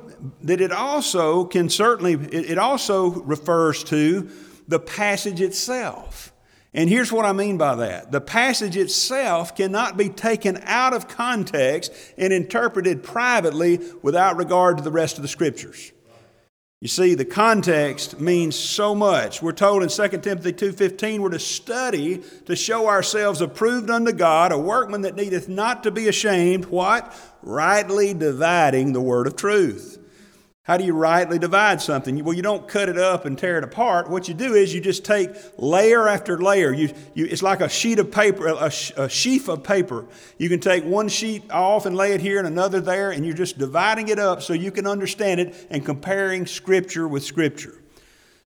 that 0.43 0.61
it 0.61 0.73
also 0.73 1.45
can 1.45 1.69
certainly, 1.69 2.15
it 2.15 2.59
also 2.59 3.11
refers 3.11 3.83
to 3.85 4.31
the 4.69 4.79
passage 4.79 5.41
itself. 5.41 6.33
And 6.77 6.91
here's 6.91 7.11
what 7.11 7.25
I 7.25 7.33
mean 7.33 7.57
by 7.57 7.75
that 7.77 8.13
the 8.13 8.21
passage 8.21 8.77
itself 8.77 9.57
cannot 9.57 9.97
be 9.97 10.11
taken 10.11 10.61
out 10.65 10.93
of 10.93 11.09
context 11.09 11.91
and 12.19 12.33
interpreted 12.33 13.03
privately 13.03 13.81
without 14.03 14.37
regard 14.37 14.77
to 14.77 14.85
the 14.85 14.93
rest 14.93 15.17
of 15.17 15.23
the 15.23 15.29
scriptures. 15.29 15.93
You 16.83 16.89
see, 16.89 17.15
the 17.15 17.25
context 17.25 18.21
means 18.21 18.55
so 18.55 18.95
much. 18.95 19.41
We're 19.41 19.53
told 19.53 19.83
in 19.83 19.89
2 19.89 20.23
Timothy 20.23 20.53
2:15 20.53 21.23
we're 21.23 21.31
to 21.31 21.39
study 21.39 22.23
to 22.45 22.55
show 22.55 22.89
ourselves 22.89 23.41
approved 23.41 23.89
unto 23.89 24.13
God, 24.13 24.53
a 24.53 24.59
workman 24.59 25.01
that 25.01 25.17
needeth 25.17 25.49
not 25.49 25.83
to 25.85 25.91
be 25.91 26.07
ashamed, 26.07 26.67
what? 26.67 27.15
Rightly 27.43 28.13
dividing 28.13 28.93
the 28.93 29.01
word 29.01 29.27
of 29.27 29.37
truth. 29.37 29.99
How 30.67 30.77
do 30.77 30.83
you 30.83 30.95
rightly 30.95 31.39
divide 31.39 31.81
something? 31.81 32.25
Well, 32.25 32.35
you 32.35 32.43
don't 32.43 32.67
cut 32.67 32.89
it 32.89 32.99
up 32.99 33.25
and 33.25 33.39
tear 33.39 33.57
it 33.57 33.63
apart. 33.63 34.11
What 34.11 34.27
you 34.27 34.35
do 34.35 34.55
is 34.55 34.75
you 34.75 34.81
just 34.81 35.05
take 35.05 35.31
layer 35.59 36.09
after 36.09 36.37
layer. 36.39 36.73
You, 36.73 36.93
you, 37.15 37.27
it's 37.27 37.41
like 37.41 37.61
a 37.61 37.69
sheet 37.69 38.01
of 38.01 38.11
paper, 38.11 38.49
a, 38.49 38.73
a 38.97 39.09
sheaf 39.09 39.47
of 39.47 39.63
paper. 39.63 40.07
You 40.39 40.49
can 40.49 40.59
take 40.59 40.85
one 40.85 41.09
sheet 41.09 41.49
off 41.53 41.87
and 41.87 41.95
lay 41.95 42.15
it 42.15 42.21
here 42.21 42.39
and 42.39 42.49
another 42.49 42.81
there, 42.81 43.13
and 43.13 43.25
you're 43.25 43.37
just 43.37 43.59
dividing 43.59 44.09
it 44.09 44.19
up 44.19 44.43
so 44.43 44.55
you 44.55 44.73
can 44.73 44.89
understand 44.89 45.39
it 45.39 45.69
and 45.71 45.85
comparing 45.85 46.47
Scripture 46.47 47.07
with 47.07 47.23
Scripture. 47.23 47.81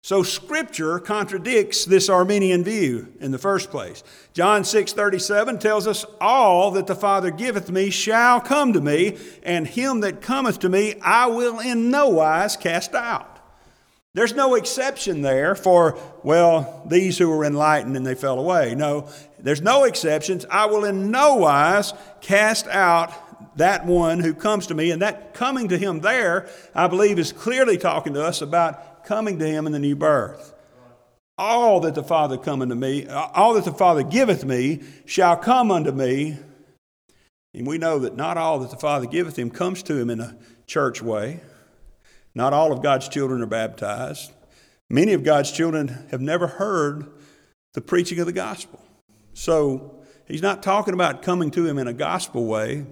So 0.02 0.22
scripture 0.22 0.98
contradicts 0.98 1.84
this 1.84 2.08
Arminian 2.08 2.64
view 2.64 3.12
in 3.20 3.32
the 3.32 3.38
first 3.38 3.70
place. 3.70 4.02
John 4.32 4.64
6:37 4.64 5.58
tells 5.58 5.86
us 5.86 6.06
all 6.20 6.70
that 6.70 6.86
the 6.86 6.94
Father 6.94 7.30
giveth 7.30 7.70
me 7.70 7.90
shall 7.90 8.40
come 8.40 8.72
to 8.72 8.80
me, 8.80 9.18
and 9.42 9.66
him 9.66 10.00
that 10.00 10.22
cometh 10.22 10.58
to 10.60 10.70
me 10.70 10.94
I 11.02 11.26
will 11.26 11.60
in 11.60 11.90
no 11.90 12.08
wise 12.08 12.56
cast 12.56 12.94
out. 12.94 13.38
There's 14.12 14.34
no 14.34 14.56
exception 14.56 15.22
there 15.22 15.54
for, 15.54 15.96
well, 16.24 16.82
these 16.86 17.18
who 17.18 17.28
were 17.28 17.44
enlightened 17.44 17.96
and 17.96 18.04
they 18.04 18.16
fell 18.16 18.40
away. 18.40 18.74
No, 18.74 19.06
there's 19.38 19.62
no 19.62 19.84
exceptions. 19.84 20.44
I 20.50 20.66
will 20.66 20.84
in 20.84 21.12
no 21.12 21.36
wise 21.36 21.92
cast 22.20 22.66
out 22.66 23.12
that 23.56 23.86
one 23.86 24.18
who 24.18 24.34
comes 24.34 24.66
to 24.66 24.74
me. 24.74 24.90
And 24.90 25.02
that 25.02 25.34
coming 25.34 25.68
to 25.68 25.78
him 25.78 26.00
there, 26.00 26.48
I 26.74 26.88
believe, 26.88 27.18
is 27.20 27.30
clearly 27.30 27.78
talking 27.78 28.14
to 28.14 28.24
us 28.24 28.42
about 28.42 28.89
coming 29.10 29.40
to 29.40 29.44
him 29.44 29.66
in 29.66 29.72
the 29.72 29.78
new 29.80 29.96
birth. 29.96 30.54
All 31.36 31.80
that 31.80 31.96
the 31.96 32.04
Father 32.04 32.38
come 32.38 32.62
unto 32.62 32.76
me, 32.76 33.08
all 33.08 33.54
that 33.54 33.64
the 33.64 33.72
Father 33.72 34.04
giveth 34.04 34.44
me 34.44 34.84
shall 35.04 35.36
come 35.36 35.72
unto 35.72 35.90
me, 35.90 36.38
And 37.52 37.66
we 37.66 37.76
know 37.76 37.98
that 37.98 38.14
not 38.14 38.36
all 38.36 38.60
that 38.60 38.70
the 38.70 38.76
Father 38.76 39.06
giveth 39.06 39.36
him 39.36 39.50
comes 39.50 39.82
to 39.82 39.96
him 39.96 40.10
in 40.10 40.20
a 40.20 40.36
church 40.68 41.02
way. 41.02 41.40
Not 42.36 42.52
all 42.52 42.70
of 42.70 42.84
God's 42.84 43.08
children 43.08 43.42
are 43.42 43.46
baptized. 43.46 44.30
Many 44.88 45.12
of 45.12 45.24
God's 45.24 45.50
children 45.50 46.06
have 46.12 46.20
never 46.20 46.46
heard 46.46 47.10
the 47.74 47.80
preaching 47.80 48.20
of 48.20 48.26
the 48.26 48.32
gospel. 48.32 48.80
So 49.34 50.04
he's 50.28 50.40
not 50.40 50.62
talking 50.62 50.94
about 50.94 51.22
coming 51.22 51.50
to 51.50 51.66
him 51.66 51.78
in 51.78 51.88
a 51.88 51.92
gospel 51.92 52.46
way. 52.46 52.86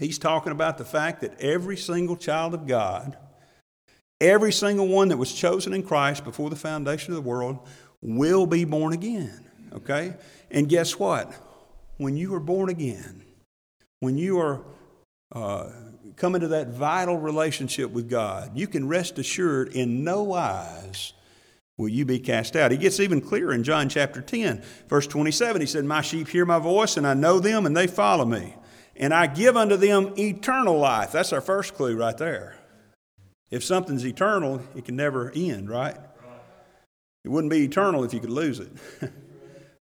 He's 0.00 0.18
talking 0.18 0.50
about 0.50 0.78
the 0.78 0.84
fact 0.84 1.20
that 1.20 1.40
every 1.40 1.76
single 1.76 2.16
child 2.16 2.54
of 2.54 2.66
God, 2.66 3.16
every 4.20 4.52
single 4.52 4.88
one 4.88 5.08
that 5.08 5.16
was 5.16 5.32
chosen 5.32 5.72
in 5.72 5.82
Christ 5.82 6.24
before 6.24 6.50
the 6.50 6.56
foundation 6.56 7.12
of 7.12 7.22
the 7.22 7.28
world, 7.28 7.58
will 8.00 8.46
be 8.46 8.64
born 8.64 8.92
again. 8.92 9.48
Okay? 9.72 10.14
And 10.50 10.68
guess 10.68 10.98
what? 10.98 11.32
When 11.96 12.16
you 12.16 12.34
are 12.34 12.40
born 12.40 12.68
again, 12.68 13.24
when 14.00 14.16
you 14.16 14.38
are 14.38 14.64
uh, 15.32 15.70
come 16.16 16.34
into 16.34 16.48
that 16.48 16.68
vital 16.68 17.18
relationship 17.18 17.90
with 17.90 18.08
God, 18.08 18.56
you 18.56 18.66
can 18.66 18.88
rest 18.88 19.18
assured 19.18 19.68
in 19.74 20.04
no 20.04 20.22
wise 20.22 21.12
will 21.76 21.88
you 21.88 22.04
be 22.04 22.18
cast 22.18 22.56
out. 22.56 22.72
He 22.72 22.76
gets 22.76 22.98
even 22.98 23.20
clearer 23.20 23.52
in 23.52 23.62
John 23.62 23.88
chapter 23.88 24.20
10, 24.20 24.62
verse 24.88 25.06
27. 25.06 25.60
He 25.60 25.66
said, 25.66 25.84
My 25.84 26.02
sheep 26.02 26.28
hear 26.28 26.44
my 26.44 26.58
voice, 26.58 26.96
and 26.96 27.06
I 27.06 27.14
know 27.14 27.38
them, 27.38 27.66
and 27.66 27.76
they 27.76 27.86
follow 27.86 28.24
me. 28.24 28.54
And 28.96 29.14
I 29.14 29.28
give 29.28 29.56
unto 29.56 29.76
them 29.76 30.12
eternal 30.18 30.76
life. 30.76 31.12
That's 31.12 31.32
our 31.32 31.40
first 31.40 31.74
clue 31.74 31.96
right 31.96 32.18
there. 32.18 32.57
If 33.50 33.64
something's 33.64 34.04
eternal, 34.04 34.62
it 34.76 34.84
can 34.84 34.96
never 34.96 35.32
end, 35.34 35.70
right? 35.70 35.96
It 37.24 37.28
wouldn't 37.28 37.50
be 37.50 37.64
eternal 37.64 38.04
if 38.04 38.12
you 38.12 38.20
could 38.20 38.30
lose 38.30 38.60
it. 38.60 38.70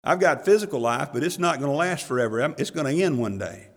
I've 0.03 0.19
got 0.19 0.45
physical 0.45 0.79
life, 0.79 1.09
but 1.13 1.23
it's 1.23 1.39
not 1.39 1.59
going 1.59 1.71
to 1.71 1.77
last 1.77 2.05
forever. 2.05 2.39
It's 2.57 2.71
going 2.71 2.93
to 2.93 3.03
end 3.03 3.19
one 3.19 3.37
day. 3.37 3.69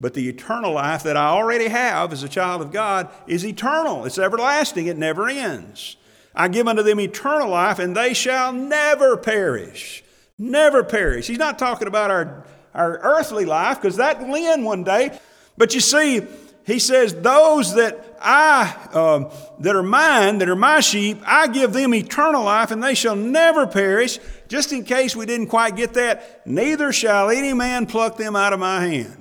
But 0.00 0.14
the 0.14 0.28
eternal 0.28 0.72
life 0.72 1.02
that 1.04 1.16
I 1.16 1.28
already 1.28 1.68
have 1.68 2.12
as 2.12 2.22
a 2.22 2.28
child 2.28 2.62
of 2.62 2.72
God 2.72 3.08
is 3.26 3.46
eternal. 3.46 4.04
It's 4.04 4.18
everlasting. 4.18 4.86
It 4.86 4.96
never 4.96 5.28
ends. 5.28 5.96
I 6.34 6.48
give 6.48 6.66
unto 6.66 6.82
them 6.82 7.00
eternal 7.00 7.48
life, 7.50 7.78
and 7.78 7.96
they 7.96 8.12
shall 8.12 8.52
never 8.52 9.16
perish. 9.16 10.02
Never 10.38 10.82
perish. 10.82 11.26
He's 11.26 11.38
not 11.38 11.58
talking 11.58 11.86
about 11.86 12.10
our, 12.10 12.44
our 12.74 12.98
earthly 12.98 13.44
life, 13.44 13.80
because 13.80 13.96
that 13.96 14.20
will 14.20 14.34
end 14.34 14.64
one 14.64 14.84
day. 14.84 15.18
But 15.56 15.74
you 15.74 15.80
see, 15.80 16.26
he 16.64 16.78
says, 16.78 17.14
Those 17.14 17.74
that 17.74 18.16
I 18.20 18.88
um, 18.92 19.30
that 19.60 19.76
are 19.76 19.82
mine, 19.82 20.38
that 20.38 20.48
are 20.48 20.56
my 20.56 20.80
sheep, 20.80 21.20
I 21.24 21.46
give 21.46 21.72
them 21.72 21.94
eternal 21.94 22.44
life, 22.44 22.70
and 22.70 22.82
they 22.82 22.94
shall 22.94 23.16
never 23.16 23.66
perish. 23.66 24.18
Just 24.48 24.72
in 24.72 24.84
case 24.84 25.14
we 25.14 25.26
didn't 25.26 25.48
quite 25.48 25.76
get 25.76 25.94
that, 25.94 26.46
neither 26.46 26.92
shall 26.92 27.30
any 27.30 27.52
man 27.52 27.86
pluck 27.86 28.16
them 28.16 28.34
out 28.34 28.52
of 28.52 28.60
my 28.60 28.86
hand. 28.86 29.20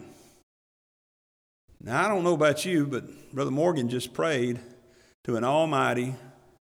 Now, 1.82 2.06
I 2.06 2.08
don't 2.08 2.24
know 2.24 2.34
about 2.34 2.64
you, 2.64 2.88
but 2.88 3.34
Brother 3.34 3.52
Morgan 3.52 3.90
just 3.90 4.14
prayed 4.14 4.60
to 5.26 5.36
an 5.36 5.44
almighty, 5.44 6.16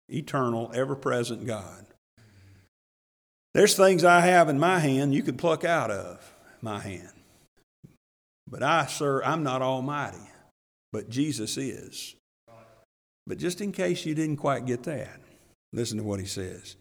eternal, 0.10 0.72
ever 0.74 0.96
present 0.96 1.46
God. 1.46 1.86
There's 3.54 3.76
things 3.76 4.04
I 4.04 4.22
have 4.22 4.50
in 4.50 4.60
my 4.60 4.80
hand 4.80 5.14
you 5.14 5.22
could 5.22 5.38
pluck 5.38 5.64
out 5.64 5.92
of 5.92 6.34
my 6.62 6.80
hand. 6.80 7.12
But 8.48 8.64
I, 8.64 8.88
sir, 8.88 9.22
I'm 9.24 9.44
not 9.44 9.62
almighty, 9.62 10.31
but 10.92 11.10
Jesus 11.10 11.58
is. 11.58 12.16
But 13.28 13.38
just 13.38 13.62
in 13.62 13.72
case 13.72 14.06
you 14.06 14.16
didn't 14.16 14.38
quite 14.38 14.66
get 14.66 14.84
that, 14.84 15.22
listen 15.72 15.98
to 15.98 16.04
what 16.04 16.20
he 16.20 16.26
says 16.26 16.76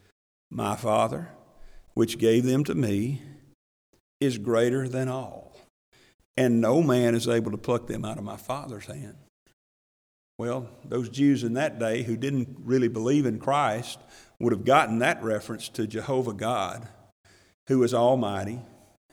My 0.50 0.76
Father, 0.76 1.28
which 1.94 2.18
gave 2.18 2.44
them 2.44 2.64
to 2.64 2.74
me, 2.74 3.22
is 4.20 4.38
greater 4.38 4.88
than 4.88 5.08
all 5.08 5.50
and 6.40 6.58
no 6.58 6.82
man 6.82 7.14
is 7.14 7.28
able 7.28 7.50
to 7.50 7.58
pluck 7.58 7.86
them 7.86 8.02
out 8.02 8.16
of 8.16 8.24
my 8.24 8.38
Father's 8.38 8.86
hand. 8.86 9.16
Well, 10.38 10.70
those 10.86 11.10
Jews 11.10 11.44
in 11.44 11.52
that 11.52 11.78
day 11.78 12.02
who 12.02 12.16
didn't 12.16 12.56
really 12.64 12.88
believe 12.88 13.26
in 13.26 13.38
Christ 13.38 13.98
would 14.38 14.52
have 14.52 14.64
gotten 14.64 15.00
that 15.00 15.22
reference 15.22 15.68
to 15.68 15.86
Jehovah 15.86 16.32
God, 16.32 16.88
who 17.68 17.82
is 17.82 17.92
almighty, 17.92 18.62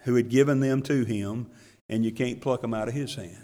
who 0.03 0.15
had 0.15 0.29
given 0.29 0.61
them 0.61 0.81
to 0.83 1.03
him, 1.03 1.47
and 1.89 2.05
you 2.05 2.13
can't 2.13 2.39
pluck 2.39 2.61
them 2.61 2.73
out 2.73 2.87
of 2.87 2.93
his 2.93 3.15
hand. 3.15 3.43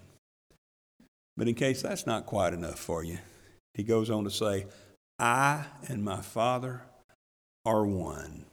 But 1.36 1.48
in 1.48 1.56
case 1.56 1.82
that's 1.82 2.06
not 2.06 2.26
quite 2.26 2.54
enough 2.54 2.80
for 2.80 3.04
you, 3.04 3.18
he 3.74 3.84
goes 3.84 4.10
on 4.10 4.24
to 4.24 4.30
say, 4.30 4.68
I 5.18 5.66
and 5.88 6.04
my 6.04 6.22
Father 6.22 6.84
are 7.66 7.86
one. 7.86 8.46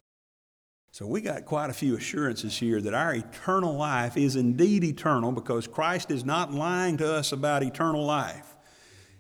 So 0.93 1.07
we 1.07 1.21
got 1.21 1.45
quite 1.45 1.71
a 1.71 1.75
few 1.75 1.97
assurances 1.97 2.59
here 2.59 2.81
that 2.81 2.95
our 2.95 3.14
eternal 3.14 3.75
life 3.75 4.16
is 4.16 4.35
indeed 4.35 4.83
eternal 4.83 5.31
because 5.31 5.66
Christ 5.66 6.11
is 6.11 6.25
not 6.25 6.53
lying 6.53 6.97
to 6.97 7.12
us 7.12 7.33
about 7.33 7.62
eternal 7.62 8.05
life. 8.05 8.57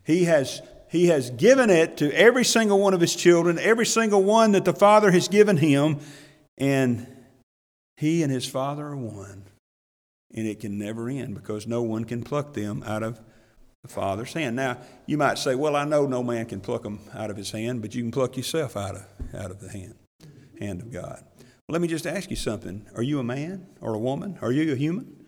He 0.02 0.24
has, 0.24 0.62
he 0.88 1.06
has 1.06 1.30
given 1.30 1.70
it 1.70 1.96
to 1.98 2.12
every 2.12 2.44
single 2.44 2.80
one 2.80 2.92
of 2.92 3.00
his 3.00 3.14
children, 3.14 3.58
every 3.58 3.86
single 3.86 4.24
one 4.24 4.52
that 4.52 4.64
the 4.64 4.72
Father 4.72 5.12
has 5.12 5.28
given 5.28 5.58
him, 5.58 6.00
and 6.58 7.06
he 7.96 8.22
and 8.22 8.32
his 8.32 8.48
Father 8.48 8.86
are 8.86 8.96
one. 8.96 9.44
And 10.34 10.46
it 10.46 10.60
can 10.60 10.78
never 10.78 11.08
end 11.08 11.34
because 11.34 11.66
no 11.66 11.82
one 11.82 12.04
can 12.04 12.22
pluck 12.22 12.54
them 12.54 12.82
out 12.84 13.02
of 13.02 13.20
the 13.82 13.88
Father's 13.88 14.32
hand. 14.32 14.56
Now, 14.56 14.78
you 15.06 15.16
might 15.16 15.38
say, 15.38 15.54
well, 15.54 15.76
I 15.76 15.84
know 15.84 16.06
no 16.06 16.22
man 16.22 16.46
can 16.46 16.60
pluck 16.60 16.82
them 16.82 17.00
out 17.14 17.30
of 17.30 17.36
his 17.36 17.50
hand, 17.50 17.80
but 17.80 17.94
you 17.94 18.02
can 18.02 18.10
pluck 18.10 18.36
yourself 18.36 18.76
out 18.76 18.96
of, 18.96 19.06
out 19.34 19.50
of 19.50 19.60
the 19.60 19.70
hand, 19.70 19.94
hand 20.58 20.82
of 20.82 20.92
God. 20.92 21.24
Let 21.68 21.80
me 21.80 21.88
just 21.88 22.06
ask 22.06 22.30
you 22.30 22.36
something. 22.36 22.86
Are 22.96 23.02
you 23.02 23.20
a 23.20 23.24
man 23.24 23.66
or 23.80 23.94
a 23.94 23.98
woman? 23.98 24.38
Are 24.42 24.52
you 24.52 24.72
a 24.72 24.76
human? 24.76 25.24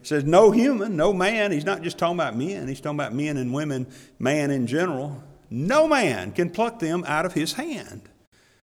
It 0.00 0.06
says 0.06 0.24
no 0.24 0.50
human, 0.50 0.96
no 0.96 1.12
man. 1.12 1.50
He's 1.52 1.64
not 1.64 1.82
just 1.82 1.98
talking 1.98 2.16
about 2.16 2.36
men, 2.36 2.68
he's 2.68 2.80
talking 2.80 2.98
about 2.98 3.14
men 3.14 3.36
and 3.38 3.52
women, 3.52 3.86
man 4.18 4.50
in 4.50 4.66
general. 4.66 5.22
No 5.48 5.88
man 5.88 6.32
can 6.32 6.50
pluck 6.50 6.78
them 6.80 7.04
out 7.06 7.24
of 7.24 7.32
his 7.32 7.54
hand. 7.54 8.02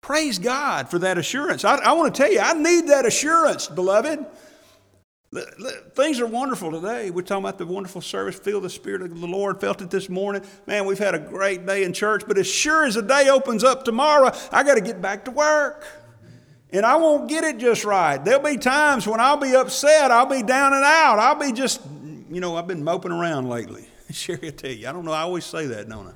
Praise 0.01 0.39
God 0.39 0.91
for 0.91 0.99
that 0.99 1.17
assurance. 1.17 1.65
I, 1.65 1.77
I 1.77 1.93
want 1.95 2.15
to 2.15 2.23
tell 2.23 2.31
you, 2.31 2.41
I 2.41 2.53
need 2.53 2.89
that 2.89 3.07
assurance, 3.07 3.69
beloved. 3.69 4.27
Things 5.95 6.21
are 6.21 6.27
wonderful 6.27 6.71
today. 6.71 7.11
We're 7.11 7.23
talking 7.23 7.45
about 7.45 7.59
the 7.59 7.67
wonderful 7.67 8.01
service. 8.01 8.39
Feel 8.39 8.61
the 8.61 8.71
Spirit 8.71 9.03
of 9.03 9.21
the 9.21 9.27
Lord. 9.27 9.61
Felt 9.61 9.83
it 9.83 9.91
this 9.91 10.09
morning. 10.09 10.43
Man, 10.67 10.87
we've 10.87 10.99
had 10.99 11.15
a 11.15 11.19
great 11.19 11.67
day 11.67 11.83
in 11.83 11.93
church, 11.93 12.23
but 12.27 12.39
as 12.39 12.47
sure 12.47 12.85
as 12.85 12.95
the 12.95 13.03
day 13.03 13.29
opens 13.29 13.65
up 13.65 13.85
tomorrow, 13.85 14.31
I 14.53 14.63
got 14.63 14.75
to 14.75 14.81
get 14.81 15.03
back 15.03 15.25
to 15.25 15.31
work 15.31 15.85
and 16.75 16.85
I 16.85 16.97
won't 16.97 17.29
get 17.29 17.45
it 17.45 17.59
just 17.59 17.85
right. 17.85 18.23
There'll 18.23 18.43
be 18.43 18.57
times 18.57 19.07
when 19.07 19.21
I'll 19.21 19.37
be 19.37 19.55
upset, 19.55 20.11
I'll 20.11 20.27
be 20.27 20.43
down 20.43 20.73
and 20.73 20.85
out, 20.85 21.19
I'll 21.19 21.37
be 21.37 21.53
just, 21.53 21.81
you 22.31 22.41
know, 22.41 22.57
I've 22.57 22.67
been 22.67 22.83
moping 22.83 23.13
around 23.13 23.49
lately. 23.49 23.89
Sherry, 24.11 24.41
I 24.49 24.51
tell 24.51 24.71
you, 24.71 24.89
I 24.89 24.93
don't 24.93 25.05
know, 25.05 25.13
I 25.13 25.21
always 25.21 25.45
say 25.45 25.67
that, 25.67 25.89
don't 25.89 26.09
I? 26.09 26.13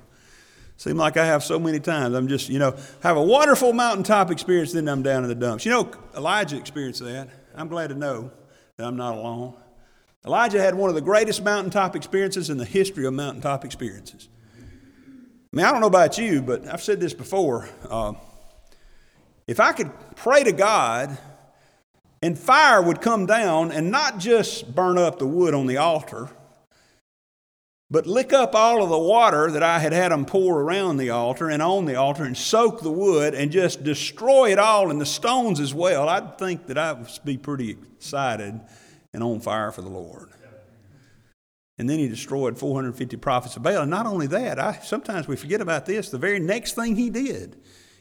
Seem 0.76 0.96
like 0.96 1.16
I 1.16 1.26
have 1.26 1.42
so 1.42 1.58
many 1.58 1.80
times. 1.80 2.14
I'm 2.14 2.28
just, 2.28 2.48
you 2.48 2.58
know, 2.58 2.76
have 3.02 3.16
a 3.16 3.22
wonderful 3.22 3.72
mountaintop 3.72 4.30
experience, 4.30 4.72
then 4.72 4.88
I'm 4.88 5.02
down 5.02 5.22
in 5.24 5.28
the 5.28 5.34
dumps. 5.34 5.64
You 5.64 5.72
know, 5.72 5.90
Elijah 6.16 6.56
experienced 6.56 7.02
that. 7.04 7.28
I'm 7.54 7.68
glad 7.68 7.88
to 7.88 7.96
know 7.96 8.30
I'm 8.80 8.96
not 8.96 9.16
alone. 9.16 9.54
Elijah 10.24 10.60
had 10.60 10.76
one 10.76 10.88
of 10.88 10.94
the 10.94 11.00
greatest 11.00 11.42
mountaintop 11.42 11.96
experiences 11.96 12.48
in 12.48 12.58
the 12.58 12.64
history 12.64 13.06
of 13.06 13.12
mountaintop 13.12 13.64
experiences. 13.64 14.28
I 14.56 15.56
mean, 15.56 15.66
I 15.66 15.72
don't 15.72 15.80
know 15.80 15.88
about 15.88 16.16
you, 16.16 16.42
but 16.42 16.64
I've 16.68 16.82
said 16.82 17.00
this 17.00 17.12
before. 17.12 17.68
Uh, 17.88 18.12
if 19.48 19.58
I 19.58 19.72
could 19.72 19.90
pray 20.14 20.44
to 20.44 20.52
God 20.52 21.18
and 22.22 22.38
fire 22.38 22.80
would 22.80 23.00
come 23.00 23.26
down 23.26 23.72
and 23.72 23.90
not 23.90 24.18
just 24.18 24.72
burn 24.72 24.96
up 24.96 25.18
the 25.18 25.26
wood 25.26 25.54
on 25.54 25.66
the 25.66 25.78
altar, 25.78 26.28
but 27.90 28.06
lick 28.06 28.32
up 28.32 28.54
all 28.54 28.82
of 28.82 28.90
the 28.90 28.98
water 28.98 29.50
that 29.50 29.62
I 29.62 29.78
had 29.78 29.92
had 29.92 30.12
them 30.12 30.26
pour 30.26 30.60
around 30.60 30.98
the 30.98 31.10
altar 31.10 31.48
and 31.48 31.62
on 31.62 31.86
the 31.86 31.96
altar 31.96 32.24
and 32.24 32.36
soak 32.36 32.82
the 32.82 32.90
wood 32.90 33.34
and 33.34 33.50
just 33.50 33.82
destroy 33.82 34.52
it 34.52 34.58
all 34.58 34.90
and 34.90 35.00
the 35.00 35.06
stones 35.06 35.58
as 35.58 35.72
well, 35.72 36.08
I'd 36.08 36.36
think 36.38 36.66
that 36.66 36.76
I 36.76 36.92
would 36.92 37.08
be 37.24 37.38
pretty 37.38 37.70
excited 37.70 38.60
and 39.14 39.22
on 39.22 39.40
fire 39.40 39.72
for 39.72 39.80
the 39.80 39.88
Lord. 39.88 40.28
And 41.78 41.88
then 41.88 41.98
he 41.98 42.08
destroyed 42.08 42.58
450 42.58 43.16
prophets 43.18 43.56
of 43.56 43.62
Baal. 43.62 43.82
And 43.82 43.90
not 43.90 44.04
only 44.04 44.26
that, 44.26 44.58
I, 44.58 44.80
sometimes 44.82 45.28
we 45.28 45.36
forget 45.36 45.60
about 45.60 45.86
this. 45.86 46.10
The 46.10 46.18
very 46.18 46.40
next 46.40 46.74
thing 46.74 46.96
he 46.96 47.08
did 47.08 47.56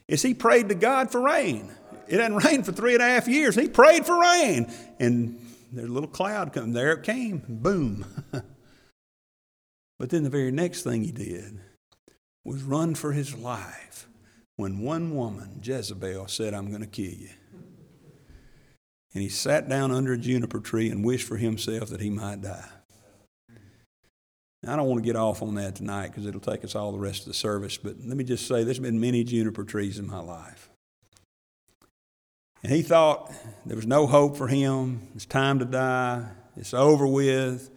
is 0.08 0.22
he 0.22 0.34
prayed 0.34 0.70
to 0.70 0.76
God 0.76 1.12
for 1.12 1.22
rain. 1.22 1.72
It 2.08 2.20
hadn't 2.20 2.38
rained 2.44 2.66
for 2.66 2.72
three 2.72 2.94
and 2.94 3.04
a 3.04 3.06
half 3.06 3.28
years. 3.28 3.56
He 3.56 3.70
prayed 3.70 4.06
for 4.06 4.20
rain. 4.20 4.74
And 5.00 5.40
there's 5.72 5.90
a 5.90 5.94
little 5.94 6.10
cloud 6.10 6.54
coming. 6.54 6.74
There 6.74 6.92
it 6.92 7.04
came. 7.04 7.44
Boom. 7.48 8.06
but 10.00 10.10
then 10.10 10.24
the 10.24 10.30
very 10.30 10.52
next 10.52 10.84
thing 10.84 11.04
he 11.04 11.12
did 11.12 11.60
was 12.46 12.64
run 12.64 12.96
for 12.96 13.12
his 13.12 13.36
life 13.36 14.08
when 14.56 14.80
one 14.80 15.16
woman, 15.16 15.60
Jezebel, 15.62 16.28
said, 16.28 16.54
I'm 16.54 16.70
going 16.70 16.82
to 16.82 16.88
kill 16.88 17.14
you. 17.14 17.30
And 19.14 19.24
he 19.24 19.30
sat 19.30 19.68
down 19.68 19.92
under 19.92 20.14
a 20.14 20.18
juniper 20.18 20.60
tree 20.60 20.90
and 20.90 21.04
wished 21.04 21.28
for 21.28 21.38
himself 21.38 21.90
that 21.90 22.02
he 22.02 22.10
might 22.10 22.42
die. 22.42 22.70
I 24.68 24.76
don't 24.76 24.88
want 24.88 25.02
to 25.02 25.06
get 25.06 25.16
off 25.16 25.42
on 25.42 25.56
that 25.56 25.76
tonight 25.76 26.08
because 26.08 26.26
it'll 26.26 26.42
take 26.42 26.64
us 26.64 26.76
all 26.76 26.92
the 26.92 27.00
rest 27.00 27.22
of 27.22 27.28
the 27.28 27.34
service, 27.34 27.78
but 27.78 27.96
let 28.04 28.18
me 28.18 28.24
just 28.24 28.48
say 28.48 28.64
there's 28.64 28.80
been 28.80 29.00
many 29.00 29.24
juniper 29.24 29.64
trees 29.64 29.98
in 29.98 30.08
my 30.08 30.20
life. 30.20 30.70
And 32.64 32.72
he 32.74 32.82
thought 32.82 33.32
there 33.66 33.76
was 33.76 33.88
no 33.88 34.08
hope 34.08 34.36
for 34.36 34.48
him. 34.48 35.08
It's 35.16 35.26
time 35.26 35.60
to 35.60 35.66
die. 35.66 36.26
It's 36.58 36.74
over 36.74 37.08
with. 37.08 37.70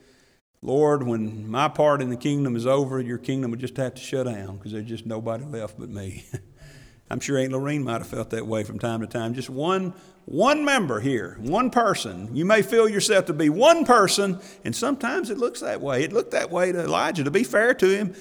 Lord, 0.63 1.03
when 1.03 1.49
my 1.51 1.69
part 1.69 2.03
in 2.03 2.11
the 2.11 2.17
kingdom 2.17 2.55
is 2.55 2.67
over, 2.67 3.01
your 3.01 3.19
kingdom 3.19 3.51
will 3.51 3.59
just 3.59 3.77
have 3.79 3.95
to 3.95 4.01
shut 4.01 4.27
down 4.27 4.57
because 4.57 4.73
there's 4.73 4.89
just 4.89 5.07
nobody 5.07 5.45
left 5.45 5.79
but 5.79 5.89
me. 5.89 6.25
I'm 7.11 7.19
sure 7.19 7.39
Aunt 7.39 7.53
Lorene 7.53 7.83
might 7.83 7.99
have 7.99 8.07
felt 8.07 8.31
that 8.31 8.47
way 8.47 8.63
from 8.63 8.79
time 8.79 9.01
to 9.01 9.07
time. 9.07 9.35
Just 9.35 9.51
one, 9.51 9.95
one 10.27 10.65
member 10.65 11.01
here, 11.01 11.37
one 11.41 11.71
person. 11.71 12.37
You 12.37 12.45
may 12.45 12.63
feel 12.63 12.89
yourself 12.89 13.25
to 13.27 13.33
be 13.33 13.49
one 13.49 13.85
person, 13.85 14.39
and 14.65 14.77
sometimes 14.77 15.29
it 15.31 15.39
looks 15.39 15.61
that 15.61 15.81
way. 15.81 16.05
It 16.05 16.13
looked 16.13 16.33
that 16.33 16.51
way 16.51 16.71
to 16.71 16.85
Elijah. 16.85 17.25
To 17.25 17.31
be 17.31 17.43
fair 17.43 17.75
to 17.75 17.89
him, 17.89 18.15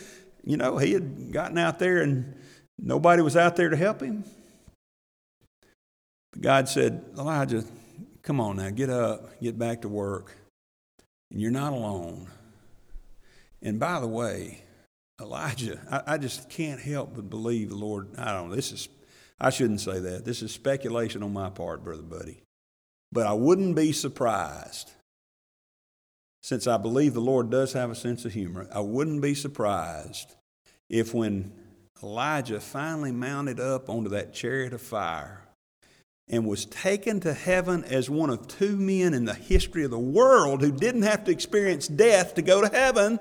you 0.44 0.58
know, 0.58 0.78
he 0.78 0.94
had 0.94 1.32
gotten 1.32 1.58
out 1.58 1.78
there 1.78 2.02
and 2.02 2.36
nobody 2.80 3.22
was 3.22 3.38
out 3.38 3.56
there 3.56 3.70
to 3.70 3.76
help 3.76 4.02
him. 4.02 4.24
But 6.32 6.42
God 6.42 6.70
said, 6.70 7.04
Elijah, 7.18 7.64
come 8.24 8.40
on 8.40 8.56
now, 8.56 8.70
get 8.70 8.90
up, 8.90 9.40
get 9.40 9.60
back 9.60 9.82
to 9.82 9.90
work. 9.90 10.36
And 11.32 11.42
you're 11.42 11.52
not 11.52 11.74
alone. 11.74 12.28
And 13.62 13.80
by 13.80 14.00
the 14.00 14.08
way, 14.08 14.64
Elijah, 15.20 15.80
I, 15.92 16.14
I, 16.14 16.18
just 16.18 16.50
can't 16.50 16.80
help 16.80 17.16
but 17.16 17.30
believe 17.30 17.70
the 17.70 17.76
Lord. 17.76 18.08
I 18.18 18.34
don't 18.34 18.50
know. 18.50 18.56
This 18.56 18.72
is, 18.72 18.88
I 19.40 19.50
shouldn't 19.50 19.82
say 19.82 20.00
that. 20.00 20.26
This 20.26 20.42
is 20.42 20.52
speculation 20.52 21.24
on 21.24 21.34
my 21.34 21.50
part, 21.50 21.84
Brother 21.84 22.04
Buddy. 22.04 22.42
But 23.12 23.28
I 23.28 23.34
wouldn't 23.34 23.76
be 23.76 23.92
surprised, 23.92 24.92
since 26.42 26.68
I 26.68 26.78
believe 26.78 27.14
the 27.14 27.20
Lord 27.20 27.50
does 27.50 27.74
have 27.74 27.92
a 27.92 27.96
sense 27.96 28.24
of 28.24 28.34
humor, 28.34 28.68
I 28.74 28.80
wouldn't 28.80 29.22
be 29.22 29.34
surprised 29.34 30.36
if 30.90 31.14
when 31.14 31.52
Elijah 32.02 32.62
finally 32.62 33.12
mounted 33.12 33.60
up 33.60 33.90
onto 33.90 34.10
that 34.12 34.34
chariot 34.34 34.74
of 34.74 34.82
fire 34.82 35.44
and 36.30 36.46
was 36.46 36.66
taken 36.66 37.20
to 37.22 37.34
heaven 37.34 37.84
as 37.86 38.10
one 38.10 38.30
of 38.30 38.48
two 38.48 38.78
men 38.78 39.14
in 39.14 39.26
the 39.26 39.34
history 39.34 39.84
of 39.84 39.92
the 39.92 40.00
world 40.00 40.62
who 40.62 40.72
didn't 40.72 41.02
have 41.02 41.24
to 41.26 41.32
experience 41.32 41.88
death 41.88 42.36
to 42.36 42.42
go 42.42 42.62
to 42.62 42.68
heaven, 42.68 43.20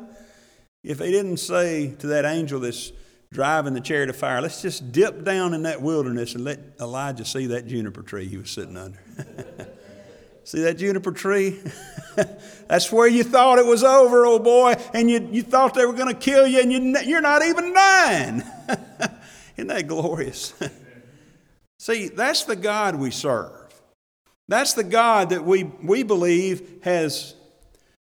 if 0.85 0.99
he 0.99 1.11
didn't 1.11 1.39
say 1.39 1.95
to 1.99 2.07
that 2.09 2.25
angel 2.25 2.61
that's 2.61 2.93
driving 3.33 3.75
the 3.75 3.81
chariot 3.81 4.11
of 4.11 4.17
fire, 4.17 4.41
let's 4.41 4.63
just 4.63 4.93
dip 4.93 5.25
down 5.25 5.55
in 5.55 5.63
that 5.63 5.83
wilderness 5.83 6.35
and 6.35 6.45
let 6.45 6.61
Elijah 6.81 7.25
see 7.25 7.47
that 7.47 7.67
juniper 7.67 8.03
tree 8.03 8.27
he 8.27 8.37
was 8.37 8.51
sitting 8.51 8.77
under. 8.77 8.99
see 10.45 10.61
that 10.63 10.79
juniper 10.79 11.13
tree? 11.13 11.61
That's 12.69 12.91
where 12.91 13.07
you 13.07 13.23
thought 13.25 13.59
it 13.59 13.67
was 13.67 13.85
over, 13.85 14.27
old 14.27 14.45
boy, 14.45 14.75
and 14.93 15.11
you, 15.11 15.29
you 15.31 15.43
thought 15.43 15.75
they 15.75 15.87
were 15.87 15.93
going 15.93 16.09
to 16.09 16.19
kill 16.19 16.47
you, 16.47 16.61
and 16.61 16.73
you, 16.73 16.99
you're 17.05 17.21
not 17.21 17.45
even 17.45 17.73
dying. 17.73 18.43
Isn't 19.57 19.69
that 19.69 19.87
glorious? 19.87 20.55
See, 21.79 22.09
that's 22.09 22.45
the 22.45 22.57
God 22.57 22.97
we 22.97 23.11
serve. 23.11 23.53
That's 24.49 24.73
the 24.73 24.85
God 24.85 25.31
that 25.31 25.45
we, 25.45 25.65
we 25.65 26.03
believe 26.03 26.81
has 26.83 27.35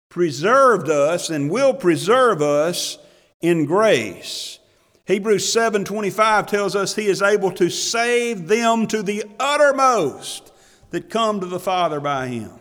preserved 0.10 0.90
us 0.90 1.30
and 1.30 1.50
will 1.50 1.74
preserve 1.74 2.42
us 2.42 2.98
in 3.42 3.66
grace. 3.66 4.60
Hebrews 5.06 5.54
7:25 5.54 6.48
tells 6.48 6.76
us 6.76 6.96
he 6.96 7.08
is 7.08 7.22
able 7.22 7.52
to 7.52 7.70
save 7.70 8.48
them 8.48 8.88
to 8.88 9.04
the 9.04 9.24
uttermost 9.40 10.52
that 10.92 11.10
come 11.10 11.40
to 11.40 11.46
the 11.46 11.60
Father 11.60 12.00
by 12.00 12.28
him. 12.28 12.52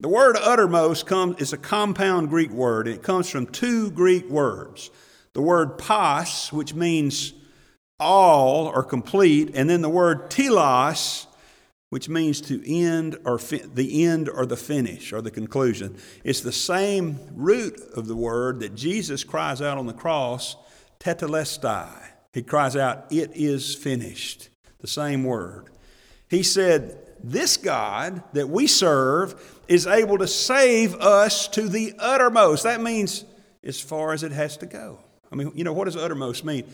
The 0.00 0.08
word 0.08 0.36
uttermost 0.36 1.06
comes 1.06 1.40
is 1.40 1.52
a 1.52 1.58
compound 1.58 2.28
Greek 2.28 2.50
word. 2.50 2.86
It 2.86 3.02
comes 3.02 3.28
from 3.28 3.46
two 3.46 3.90
Greek 3.90 4.28
words. 4.28 4.90
The 5.32 5.42
word 5.42 5.78
pas, 5.78 6.52
which 6.52 6.74
means 6.74 7.32
all 8.00 8.66
or 8.66 8.82
complete, 8.82 9.50
and 9.54 9.68
then 9.68 9.82
the 9.82 9.88
word 9.88 10.30
telos, 10.30 11.26
which 11.90 12.08
means 12.08 12.40
to 12.40 12.62
end 12.66 13.18
or 13.24 13.38
fi- 13.38 13.64
the 13.74 14.04
end 14.04 14.28
or 14.28 14.46
the 14.46 14.56
finish 14.56 15.12
or 15.12 15.20
the 15.20 15.30
conclusion. 15.30 15.96
It's 16.24 16.40
the 16.40 16.52
same 16.52 17.18
root 17.34 17.80
of 17.94 18.06
the 18.06 18.16
word 18.16 18.60
that 18.60 18.74
Jesus 18.74 19.24
cries 19.24 19.60
out 19.60 19.76
on 19.76 19.86
the 19.86 19.92
cross, 19.92 20.56
tetelestai. 20.98 21.90
He 22.32 22.42
cries 22.42 22.76
out, 22.76 23.06
"It 23.10 23.32
is 23.34 23.74
finished." 23.74 24.48
The 24.80 24.86
same 24.86 25.24
word. 25.24 25.66
He 26.28 26.42
said, 26.42 26.96
"This 27.22 27.56
God 27.56 28.22
that 28.34 28.48
we 28.48 28.66
serve 28.66 29.60
is 29.66 29.86
able 29.86 30.16
to 30.18 30.28
save 30.28 30.94
us 30.94 31.48
to 31.48 31.68
the 31.68 31.94
uttermost." 31.98 32.62
That 32.62 32.80
means 32.80 33.24
as 33.64 33.80
far 33.80 34.12
as 34.12 34.22
it 34.22 34.32
has 34.32 34.56
to 34.58 34.66
go. 34.66 35.00
I 35.32 35.36
mean, 35.36 35.52
you 35.54 35.64
know, 35.64 35.72
what 35.72 35.84
does 35.84 35.96
uttermost 35.96 36.44
mean? 36.44 36.64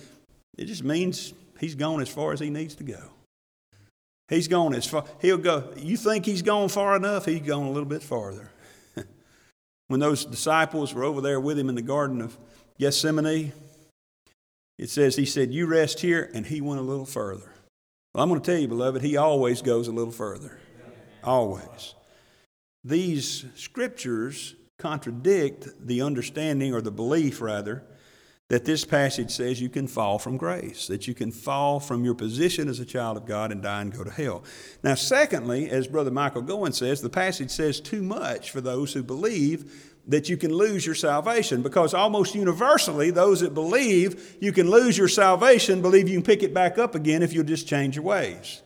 It 0.57 0.67
just 0.67 0.85
means 0.85 1.35
he's 1.59 1.75
gone 1.75 2.01
as 2.01 2.09
far 2.09 2.33
as 2.33 2.41
he 2.41 2.51
needs 2.51 2.75
to 2.77 2.85
go. 2.85 3.11
He's 4.29 4.49
gone 4.49 4.75
as 4.75 4.87
far, 4.87 5.05
he'll 5.21 5.39
go, 5.39 5.73
you 5.77 5.97
think 5.97 6.27
he's 6.27 6.43
gone 6.43 6.69
far 6.69 6.97
enough? 6.97 7.27
He's 7.27 7.41
gone 7.41 7.67
a 7.67 7.71
little 7.71 7.89
bit 7.89 8.03
farther. 8.03 8.51
when 9.89 10.01
those 10.01 10.25
disciples 10.25 10.93
were 10.93 11.05
over 11.05 11.21
there 11.21 11.39
with 11.39 11.59
him 11.59 11.69
in 11.69 11.77
the 11.77 11.83
Garden 11.83 12.21
of 12.21 12.37
Gethsemane, 12.79 13.53
it 14.79 14.91
says 14.91 15.17
he 15.17 15.25
said, 15.25 15.53
You 15.53 15.67
rest 15.67 16.01
here, 16.01 16.29
and 16.35 16.45
he 16.47 16.61
went 16.61 16.81
a 16.81 16.85
little 16.85 17.07
further. 17.07 17.53
Well, 18.13 18.25
I'm 18.25 18.29
going 18.29 18.41
to 18.41 18.51
tell 18.51 18.61
you, 18.61 18.69
beloved, 18.69 19.03
he 19.03 19.17
always 19.17 19.63
goes 19.63 19.89
a 19.89 19.93
little 19.93 20.13
further. 20.13 20.59
Always. 21.23 21.95
These 22.83 23.45
scriptures 23.55 24.55
contradict 24.79 25.69
the 25.87 26.03
understanding, 26.03 26.75
or 26.75 26.81
the 26.81 26.91
belief 26.91 27.41
rather, 27.41 27.83
that 28.49 28.65
this 28.65 28.85
passage 28.85 29.31
says 29.33 29.61
you 29.61 29.69
can 29.69 29.89
fall 29.89 30.19
from 30.19 30.37
grace, 30.37 30.87
that 30.87 31.09
you 31.09 31.15
can 31.15 31.33
fall 31.33 31.81
from 31.81 32.05
your 32.05 32.15
position 32.15 32.69
as 32.69 32.79
a 32.79 32.85
child 32.85 33.17
of 33.17 33.27
God 33.27 33.51
and 33.51 33.61
die 33.61 33.81
and 33.81 33.93
go 33.93 34.05
to 34.05 34.11
hell. 34.11 34.45
Now, 34.85 34.95
secondly, 34.95 35.69
as 35.69 35.89
Brother 35.89 36.13
Michael 36.13 36.43
Goins 36.43 36.75
says, 36.75 37.01
the 37.01 37.11
passage 37.11 37.51
says 37.51 37.81
too 37.81 38.03
much 38.03 38.53
for 38.53 38.61
those 38.61 38.93
who 38.93 39.03
believe 39.03 39.93
that 40.07 40.29
you 40.29 40.37
can 40.37 40.53
lose 40.55 40.87
your 40.87 40.95
salvation 40.95 41.63
because 41.63 41.93
almost 41.93 42.37
universally, 42.37 43.11
those 43.11 43.41
that 43.41 43.55
believe 43.55 44.37
you 44.41 44.53
can 44.53 44.71
lose 44.71 44.97
your 44.97 45.09
salvation 45.09 45.83
believe 45.83 46.09
you 46.09 46.15
can 46.15 46.23
pick 46.23 46.45
it 46.45 46.55
back 46.55 46.79
up 46.79 46.95
again 46.95 47.23
if 47.23 47.33
you'll 47.33 47.43
just 47.43 47.67
change 47.67 47.97
your 47.97 48.05
ways. 48.05 48.63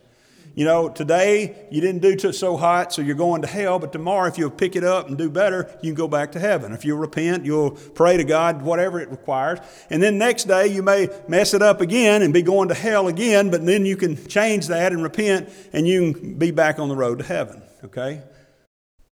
You 0.53 0.65
know, 0.65 0.89
today 0.89 1.67
you 1.71 1.79
didn't 1.79 2.01
do 2.01 2.31
so 2.33 2.57
hot, 2.57 2.91
so 2.91 3.01
you're 3.01 3.15
going 3.15 3.41
to 3.41 3.47
hell, 3.47 3.79
but 3.79 3.93
tomorrow, 3.93 4.27
if 4.27 4.37
you'll 4.37 4.49
pick 4.49 4.75
it 4.75 4.83
up 4.83 5.07
and 5.07 5.17
do 5.17 5.29
better, 5.29 5.69
you 5.81 5.91
can 5.91 5.95
go 5.95 6.07
back 6.07 6.33
to 6.33 6.39
heaven. 6.39 6.73
If 6.73 6.83
you'll 6.83 6.97
repent, 6.97 7.45
you'll 7.45 7.71
pray 7.71 8.17
to 8.17 8.23
God, 8.23 8.61
whatever 8.61 8.99
it 8.99 9.09
requires. 9.09 9.59
And 9.89 10.03
then 10.03 10.17
next 10.17 10.45
day, 10.45 10.67
you 10.67 10.83
may 10.83 11.07
mess 11.27 11.53
it 11.53 11.61
up 11.61 11.79
again 11.79 12.21
and 12.21 12.33
be 12.33 12.41
going 12.41 12.67
to 12.67 12.75
hell 12.75 13.07
again, 13.07 13.49
but 13.49 13.65
then 13.65 13.85
you 13.85 13.95
can 13.95 14.27
change 14.27 14.67
that 14.67 14.91
and 14.91 15.01
repent, 15.01 15.49
and 15.71 15.87
you 15.87 16.13
can 16.13 16.37
be 16.37 16.51
back 16.51 16.79
on 16.79 16.89
the 16.89 16.95
road 16.95 17.19
to 17.19 17.25
heaven. 17.25 17.61
Okay? 17.85 18.21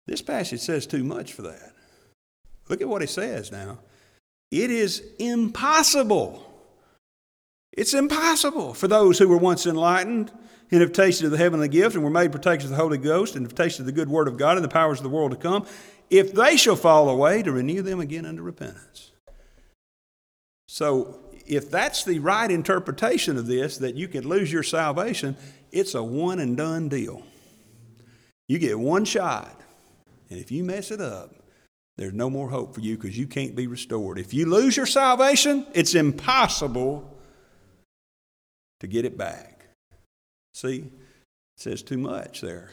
This 0.08 0.21
passage 0.21 0.62
says 0.62 0.88
too 0.88 1.04
much 1.04 1.34
for 1.34 1.41
that. 1.41 1.74
Look 2.69 2.82
at 2.82 2.88
what 2.88 3.04
it 3.04 3.10
says 3.10 3.52
now. 3.52 3.80
It 4.52 4.71
is 4.71 5.04
impossible. 5.19 6.43
It's 7.74 7.93
impossible 7.93 8.74
for 8.74 8.88
those 8.88 9.19
who 9.19 9.28
were 9.28 9.38
once 9.38 9.65
enlightened 9.65 10.32
and 10.71 10.82
have 10.82 10.93
tasted 10.93 11.25
of 11.25 11.32
the 11.32 11.38
heavenly 11.38 11.67
gift 11.67 11.95
and 11.95 12.04
were 12.04 12.10
made 12.10 12.32
partakers 12.32 12.65
of 12.65 12.71
the 12.71 12.75
Holy 12.75 12.97
Ghost 12.97 13.36
and 13.36 13.45
have 13.45 13.56
tasted 13.56 13.82
of 13.82 13.86
the 13.86 13.91
good 13.91 14.10
word 14.10 14.28
of 14.28 14.38
God 14.38 14.58
and 14.58 14.63
the 14.63 14.69
powers 14.69 14.99
of 14.99 15.04
the 15.04 15.10
world 15.10 15.32
to 15.32 15.38
come, 15.38 15.65
if 16.10 16.34
they 16.34 16.58
shall 16.58 16.75
fall 16.75 17.10
away, 17.10 17.43
to 17.43 17.51
renew 17.51 17.82
them 17.82 17.99
again 17.99 18.25
unto 18.25 18.41
repentance. 18.41 19.12
So, 20.67 21.19
if 21.45 21.69
that's 21.69 22.04
the 22.04 22.19
right 22.19 22.49
interpretation 22.49 23.38
of 23.38 23.45
this, 23.45 23.78
that 23.78 23.95
you 23.95 24.08
could 24.08 24.25
lose 24.25 24.51
your 24.51 24.63
salvation, 24.63 25.38
it's 25.71 25.93
a 25.93 26.04
one 26.04 26.39
and 26.39 26.58
done 26.58 26.89
deal. 26.89 27.21
You 28.47 28.60
get 28.60 28.80
one 28.80 29.06
shot, 29.06 29.62
and 30.30 30.39
if 30.39 30.51
you 30.51 30.63
mess 30.63 30.89
it 30.91 31.01
up, 31.01 31.36
there's 31.97 32.13
no 32.13 32.30
more 32.30 32.49
hope 32.49 32.73
for 32.73 32.82
you 32.82 32.97
because 32.97 33.17
you 33.17 33.28
can't 33.28 33.56
be 33.56 33.67
restored. 33.67 34.19
If 34.19 34.34
you 34.34 34.47
lose 34.47 34.75
your 34.75 34.86
salvation, 34.86 35.65
it's 35.73 35.95
impossible 35.95 37.17
to 38.80 38.88
get 38.88 39.06
it 39.06 39.17
back. 39.17 39.55
See, 40.56 40.78
it 40.78 40.91
says 41.58 41.84
too 41.84 41.98
much 41.98 42.39
there 42.39 42.72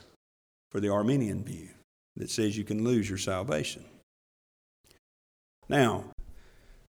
for 0.71 0.79
the 0.79 0.91
Arminian 0.91 1.43
view 1.43 1.71
that 2.15 2.31
says 2.31 2.57
you 2.57 2.63
can 2.63 2.85
lose 2.85 3.09
your 3.09 3.19
salvation. 3.19 3.85
Now, 5.69 6.05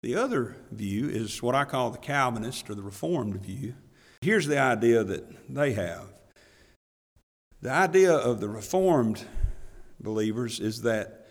the 0.04 0.14
other 0.14 0.54
view 0.70 1.08
is 1.08 1.42
what 1.42 1.56
I 1.56 1.64
call 1.64 1.90
the 1.90 1.98
Calvinist 1.98 2.70
or 2.70 2.76
the 2.76 2.82
Reformed 2.82 3.42
view. 3.42 3.74
Here's 4.20 4.46
the 4.46 4.60
idea 4.60 5.02
that 5.02 5.52
they 5.52 5.72
have 5.72 6.06
the 7.60 7.72
idea 7.72 8.12
of 8.12 8.38
the 8.38 8.48
Reformed 8.48 9.24
believers 9.98 10.60
is 10.60 10.82
that 10.82 11.26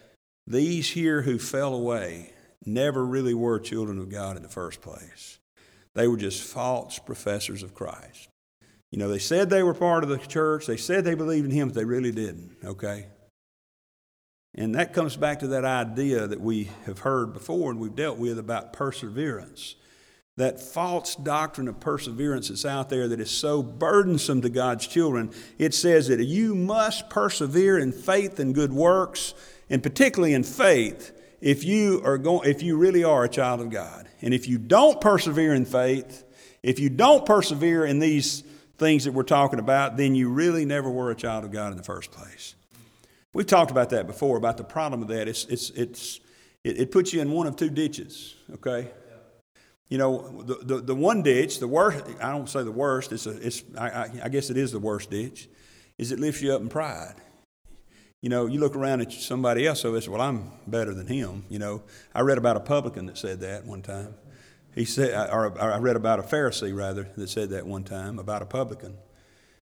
these 0.46 0.89
here 0.89 1.22
who 1.22 1.39
fell 1.39 1.74
away 1.74 2.34
never 2.65 3.06
really 3.06 3.34
were 3.34 3.60
children 3.60 4.00
of 4.00 4.10
God 4.10 4.36
in 4.36 4.44
the 4.44 4.50
first 4.50 4.82
place. 4.82 5.39
They 5.94 6.10
were 6.10 6.18
just 6.18 6.44
false 6.44 7.00
professors 7.00 7.63
of 7.63 7.74
Christ. 7.74 8.28
You 8.95 8.99
know, 8.99 9.10
they 9.10 9.19
said 9.19 9.49
they 9.49 9.62
were 9.62 9.73
part 9.73 10.05
of 10.05 10.10
the 10.10 10.17
church, 10.17 10.67
they 10.67 10.77
said 10.77 11.03
they 11.03 11.15
believed 11.15 11.43
in 11.43 11.51
Him, 11.51 11.67
but 11.67 11.75
they 11.75 11.84
really 11.84 12.13
didn't, 12.13 12.55
okay? 12.63 13.08
And 14.53 14.73
that 14.75 14.93
comes 14.93 15.17
back 15.17 15.39
to 15.39 15.47
that 15.47 15.65
idea 15.65 16.27
that 16.27 16.39
we 16.39 16.69
have 16.86 16.99
heard 16.99 17.34
before 17.34 17.71
and 17.71 17.77
we've 17.81 17.93
dealt 17.93 18.17
with 18.17 18.39
about 18.39 18.71
perseverance. 18.71 19.75
That 20.38 20.62
false 20.62 21.13
doctrine 21.17 21.67
of 21.67 21.81
perseverance 21.81 22.47
that's 22.47 22.63
out 22.63 22.88
there 22.88 23.10
that 23.10 23.19
is 23.19 23.29
so 23.29 23.62
burdensome 23.62 24.41
to 24.43 24.49
God's 24.49 24.88
children. 24.88 25.34
It 25.58 25.73
says 25.73 26.08
that 26.08 26.23
you 26.23 26.55
must 26.55 27.10
persevere 27.10 27.77
in 27.77 27.91
faith 27.91 28.39
and 28.39 28.55
good 28.55 28.71
works, 28.71 29.34
and 29.69 29.84
particularly 29.84 30.34
in 30.34 30.43
faith, 30.43 31.12
if 31.41 31.65
you 31.65 32.01
are 32.05 32.17
going, 32.17 32.49
if 32.49 32.63
you 32.63 32.77
really 32.77 33.03
are 33.03 33.25
a 33.25 33.29
child 33.29 33.60
of 33.60 33.69
God, 33.69 34.08
and 34.21 34.34
if 34.34 34.47
you 34.47 34.58
don't 34.58 35.01
persevere 35.01 35.53
in 35.53 35.65
faith, 35.65 36.23
if 36.63 36.79
you 36.79 36.89
don't 36.89 37.25
persevere 37.25 37.84
in 37.84 37.99
these 37.99 38.45
things 38.77 39.05
that 39.05 39.13
we're 39.13 39.23
talking 39.23 39.59
about, 39.59 39.97
then 39.97 40.15
you 40.15 40.29
really 40.29 40.65
never 40.65 40.89
were 40.89 41.11
a 41.11 41.15
child 41.15 41.45
of 41.45 41.51
God 41.51 41.71
in 41.71 41.77
the 41.77 41.83
first 41.83 42.11
place. 42.11 42.55
We've 43.33 43.45
talked 43.45 43.71
about 43.71 43.89
that 43.89 44.07
before, 44.07 44.38
about 44.38 44.57
the 44.57 44.63
problem 44.63 45.01
of 45.01 45.07
that. 45.09 45.27
It's, 45.27 45.45
it's, 45.45 45.69
it's, 45.71 46.19
it, 46.63 46.79
it 46.79 46.91
puts 46.91 47.13
you 47.13 47.21
in 47.21 47.31
one 47.31 47.47
of 47.47 47.55
two 47.55 47.69
ditches, 47.69 48.35
okay? 48.53 48.89
You 49.89 49.97
know, 49.97 50.41
the, 50.41 50.55
the, 50.55 50.81
the 50.81 50.95
one 50.95 51.21
ditch, 51.21 51.59
the 51.59 51.67
worst, 51.67 52.03
I 52.21 52.31
don't 52.31 52.49
say 52.49 52.63
the 52.63 52.71
worst, 52.71 53.11
it's, 53.11 53.27
a, 53.27 53.31
it's 53.45 53.63
I, 53.77 53.89
I, 53.89 54.09
I 54.23 54.29
guess 54.29 54.49
it 54.49 54.57
is 54.57 54.71
the 54.71 54.79
worst 54.79 55.11
ditch, 55.11 55.47
is 55.97 56.11
it 56.11 56.19
lifts 56.19 56.41
you 56.41 56.53
up 56.53 56.61
in 56.61 56.69
pride. 56.69 57.15
You 58.21 58.29
know, 58.29 58.47
you 58.47 58.59
look 58.59 58.75
around 58.75 59.01
at 59.01 59.11
somebody 59.11 59.67
else, 59.67 59.81
so 59.81 59.93
it's, 59.93 60.07
well, 60.07 60.21
I'm 60.21 60.51
better 60.65 60.93
than 60.93 61.05
him. 61.05 61.45
You 61.49 61.59
know, 61.59 61.83
I 62.13 62.21
read 62.21 62.38
about 62.39 62.57
a 62.57 62.61
publican 62.61 63.05
that 63.05 63.17
said 63.17 63.41
that 63.41 63.65
one 63.65 63.83
time. 63.83 64.15
He 64.75 64.83
said, 64.83 65.29
or 65.31 65.59
I 65.59 65.77
read 65.77 65.95
about 65.95 66.19
a 66.19 66.23
Pharisee 66.23 66.75
rather 66.75 67.09
that 67.15 67.29
said 67.29 67.51
that 67.51 67.65
one 67.65 67.85
time 67.85 68.19
about 68.19 68.41
a 68.41 68.45
publican. 68.45 68.97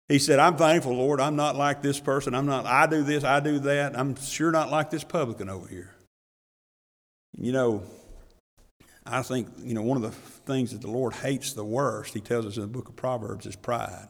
He 0.07 0.19
said, 0.19 0.39
I'm 0.39 0.55
thankful, 0.55 0.95
Lord, 0.95 1.19
I'm 1.19 1.35
not 1.35 1.57
like 1.57 1.81
this 1.81 1.99
person. 1.99 2.33
I'm 2.33 2.45
not, 2.45 2.65
I 2.65 2.87
do 2.87 3.03
this, 3.03 3.25
I 3.25 3.41
do 3.41 3.59
that. 3.59 3.97
I'm 3.97 4.15
sure 4.15 4.51
not 4.51 4.71
like 4.71 4.89
this 4.89 5.03
publican 5.03 5.49
over 5.49 5.67
here. 5.67 5.93
You 7.37 7.51
know, 7.51 7.83
I 9.05 9.21
think, 9.21 9.49
you 9.59 9.73
know, 9.73 9.81
one 9.81 9.97
of 9.97 10.03
the 10.03 10.11
things 10.11 10.71
that 10.71 10.81
the 10.81 10.91
Lord 10.91 11.13
hates 11.13 11.53
the 11.53 11.65
worst, 11.65 12.13
he 12.13 12.21
tells 12.21 12.45
us 12.45 12.55
in 12.55 12.61
the 12.61 12.67
book 12.67 12.87
of 12.87 12.95
Proverbs, 12.95 13.45
is 13.45 13.55
pride. 13.55 14.09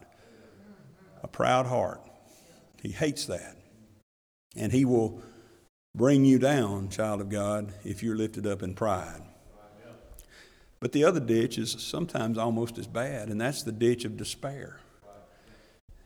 A 1.24 1.28
proud 1.28 1.66
heart. 1.66 2.00
He 2.80 2.90
hates 2.90 3.26
that. 3.26 3.56
And 4.56 4.70
he 4.70 4.84
will 4.84 5.20
bring 5.96 6.24
you 6.24 6.38
down, 6.38 6.90
child 6.90 7.20
of 7.20 7.28
God, 7.28 7.72
if 7.84 8.02
you're 8.02 8.16
lifted 8.16 8.46
up 8.46 8.62
in 8.62 8.74
pride. 8.74 9.22
But 10.82 10.90
the 10.90 11.04
other 11.04 11.20
ditch 11.20 11.58
is 11.58 11.76
sometimes 11.78 12.36
almost 12.36 12.76
as 12.76 12.88
bad, 12.88 13.28
and 13.28 13.40
that's 13.40 13.62
the 13.62 13.70
ditch 13.70 14.04
of 14.04 14.16
despair. 14.16 14.80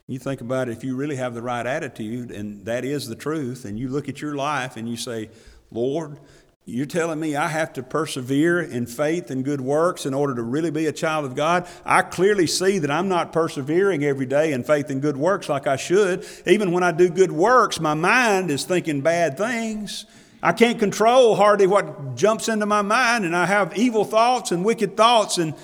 You 0.07 0.19
think 0.19 0.43
about 0.43 0.69
it, 0.69 0.73
if 0.73 0.85
you 0.85 0.95
really 0.95 1.17
have 1.17 1.33
the 1.33 1.41
right 1.41 1.65
attitude, 1.65 2.31
and 2.31 2.63
that 2.67 2.85
is 2.85 3.09
the 3.09 3.17
truth, 3.17 3.65
and 3.65 3.79
you 3.79 3.89
look 3.89 4.11
at 4.11 4.21
your 4.21 4.35
life 4.35 4.77
and 4.77 4.87
you 4.87 4.99
say, 4.99 5.31
Lord, 5.71 6.21
you're 6.67 6.85
telling 6.85 7.19
me 7.19 7.37
I 7.37 7.49
have 7.49 7.73
to 7.73 7.83
persevere 7.83 8.61
in 8.61 8.85
faith 8.85 9.31
and 9.31 9.47
good 9.47 9.63
works 9.63 10.05
in 10.05 10.13
order 10.13 10.35
to 10.35 10.43
really 10.43 10.71
be 10.71 10.85
a 10.85 10.93
child 10.93 11.25
of 11.25 11.35
God? 11.35 11.67
I 11.87 12.03
clearly 12.03 12.47
see 12.47 12.79
that 12.81 12.91
I'm 12.91 13.09
not 13.09 13.33
persevering 13.33 14.05
every 14.05 14.27
day 14.27 14.53
in 14.53 14.63
faith 14.63 14.91
and 14.91 15.01
good 15.01 15.17
works 15.17 15.49
like 15.49 15.67
I 15.67 15.77
should. 15.77 16.27
Even 16.45 16.71
when 16.73 16.83
I 16.83 16.93
do 16.93 17.09
good 17.09 17.33
works, 17.33 17.81
my 17.81 17.95
mind 17.95 18.51
is 18.51 18.65
thinking 18.65 19.01
bad 19.01 19.39
things. 19.39 20.05
I 20.43 20.53
can't 20.53 20.79
control 20.79 21.35
hardly 21.35 21.67
what 21.67 22.15
jumps 22.15 22.49
into 22.49 22.67
my 22.67 22.83
mind, 22.83 23.25
and 23.25 23.35
I 23.35 23.47
have 23.47 23.77
evil 23.77 24.05
thoughts 24.05 24.53
and 24.53 24.65
wicked 24.65 24.97
thoughts, 24.97 25.39
and 25.39 25.55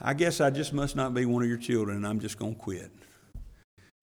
I 0.00 0.14
guess 0.14 0.40
I 0.40 0.50
just 0.50 0.72
must 0.72 0.96
not 0.96 1.14
be 1.14 1.24
one 1.24 1.42
of 1.42 1.48
your 1.48 1.58
children, 1.58 1.96
and 1.96 2.06
I'm 2.06 2.20
just 2.20 2.38
going 2.38 2.54
to 2.54 2.60
quit. 2.60 2.90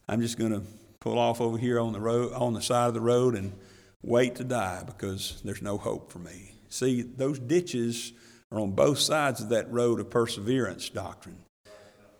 I'm 0.07 0.21
just 0.21 0.37
going 0.37 0.51
to 0.51 0.61
pull 0.99 1.19
off 1.19 1.41
over 1.41 1.57
here 1.57 1.79
on 1.79 1.93
the 1.93 1.99
road, 1.99 2.33
on 2.33 2.53
the 2.53 2.61
side 2.61 2.87
of 2.87 2.93
the 2.93 3.01
road, 3.01 3.35
and 3.35 3.53
wait 4.01 4.35
to 4.35 4.43
die 4.43 4.83
because 4.85 5.41
there's 5.43 5.61
no 5.61 5.77
hope 5.77 6.11
for 6.11 6.19
me. 6.19 6.55
See, 6.69 7.01
those 7.01 7.39
ditches 7.39 8.13
are 8.51 8.59
on 8.59 8.71
both 8.71 8.99
sides 8.99 9.41
of 9.41 9.49
that 9.49 9.71
road 9.71 9.99
of 9.99 10.09
perseverance 10.09 10.89
doctrine. 10.89 11.37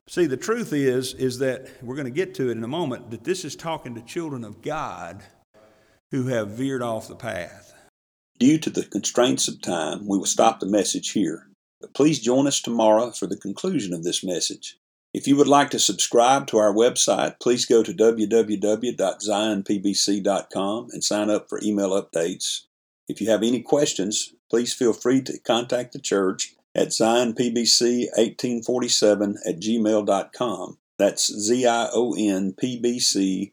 See, 0.07 0.25
the 0.25 0.37
truth 0.37 0.73
is, 0.73 1.13
is 1.13 1.39
that 1.39 1.67
we're 1.81 1.95
going 1.95 2.05
to 2.05 2.11
get 2.11 2.35
to 2.35 2.49
it 2.49 2.57
in 2.57 2.63
a 2.63 2.67
moment, 2.67 3.11
that 3.11 3.23
this 3.23 3.45
is 3.45 3.55
talking 3.55 3.95
to 3.95 4.01
children 4.01 4.43
of 4.43 4.61
God 4.61 5.23
who 6.11 6.27
have 6.27 6.49
veered 6.49 6.81
off 6.81 7.07
the 7.07 7.15
path. 7.15 7.72
Due 8.39 8.57
to 8.57 8.69
the 8.69 8.85
constraints 8.85 9.47
of 9.47 9.61
time, 9.61 10.07
we 10.07 10.17
will 10.17 10.25
stop 10.25 10.59
the 10.59 10.65
message 10.65 11.11
here. 11.11 11.47
But 11.79 11.93
please 11.93 12.19
join 12.19 12.47
us 12.47 12.61
tomorrow 12.61 13.11
for 13.11 13.27
the 13.27 13.37
conclusion 13.37 13.93
of 13.93 14.03
this 14.03 14.23
message. 14.23 14.77
If 15.13 15.27
you 15.27 15.35
would 15.35 15.47
like 15.47 15.69
to 15.71 15.79
subscribe 15.79 16.47
to 16.47 16.57
our 16.57 16.73
website, 16.73 17.39
please 17.39 17.65
go 17.65 17.83
to 17.83 17.93
www.zionpbc.com 17.93 20.87
and 20.91 21.03
sign 21.03 21.29
up 21.29 21.47
for 21.47 21.59
email 21.61 21.91
updates. 21.91 22.61
If 23.07 23.21
you 23.21 23.29
have 23.29 23.43
any 23.43 23.61
questions, 23.61 24.33
please 24.49 24.73
feel 24.73 24.93
free 24.93 25.21
to 25.21 25.37
contact 25.39 25.93
the 25.93 25.99
church 25.99 26.55
at 26.73 26.87
zionpbc1847 26.87 29.35
at 29.45 29.59
gmail.com. 29.59 30.79
That's 30.97 31.31
Z 31.31 31.67
I 31.67 31.89
O 31.93 32.15
N 32.17 32.55
P 32.57 32.79
B 32.79 32.99
C 32.99 33.52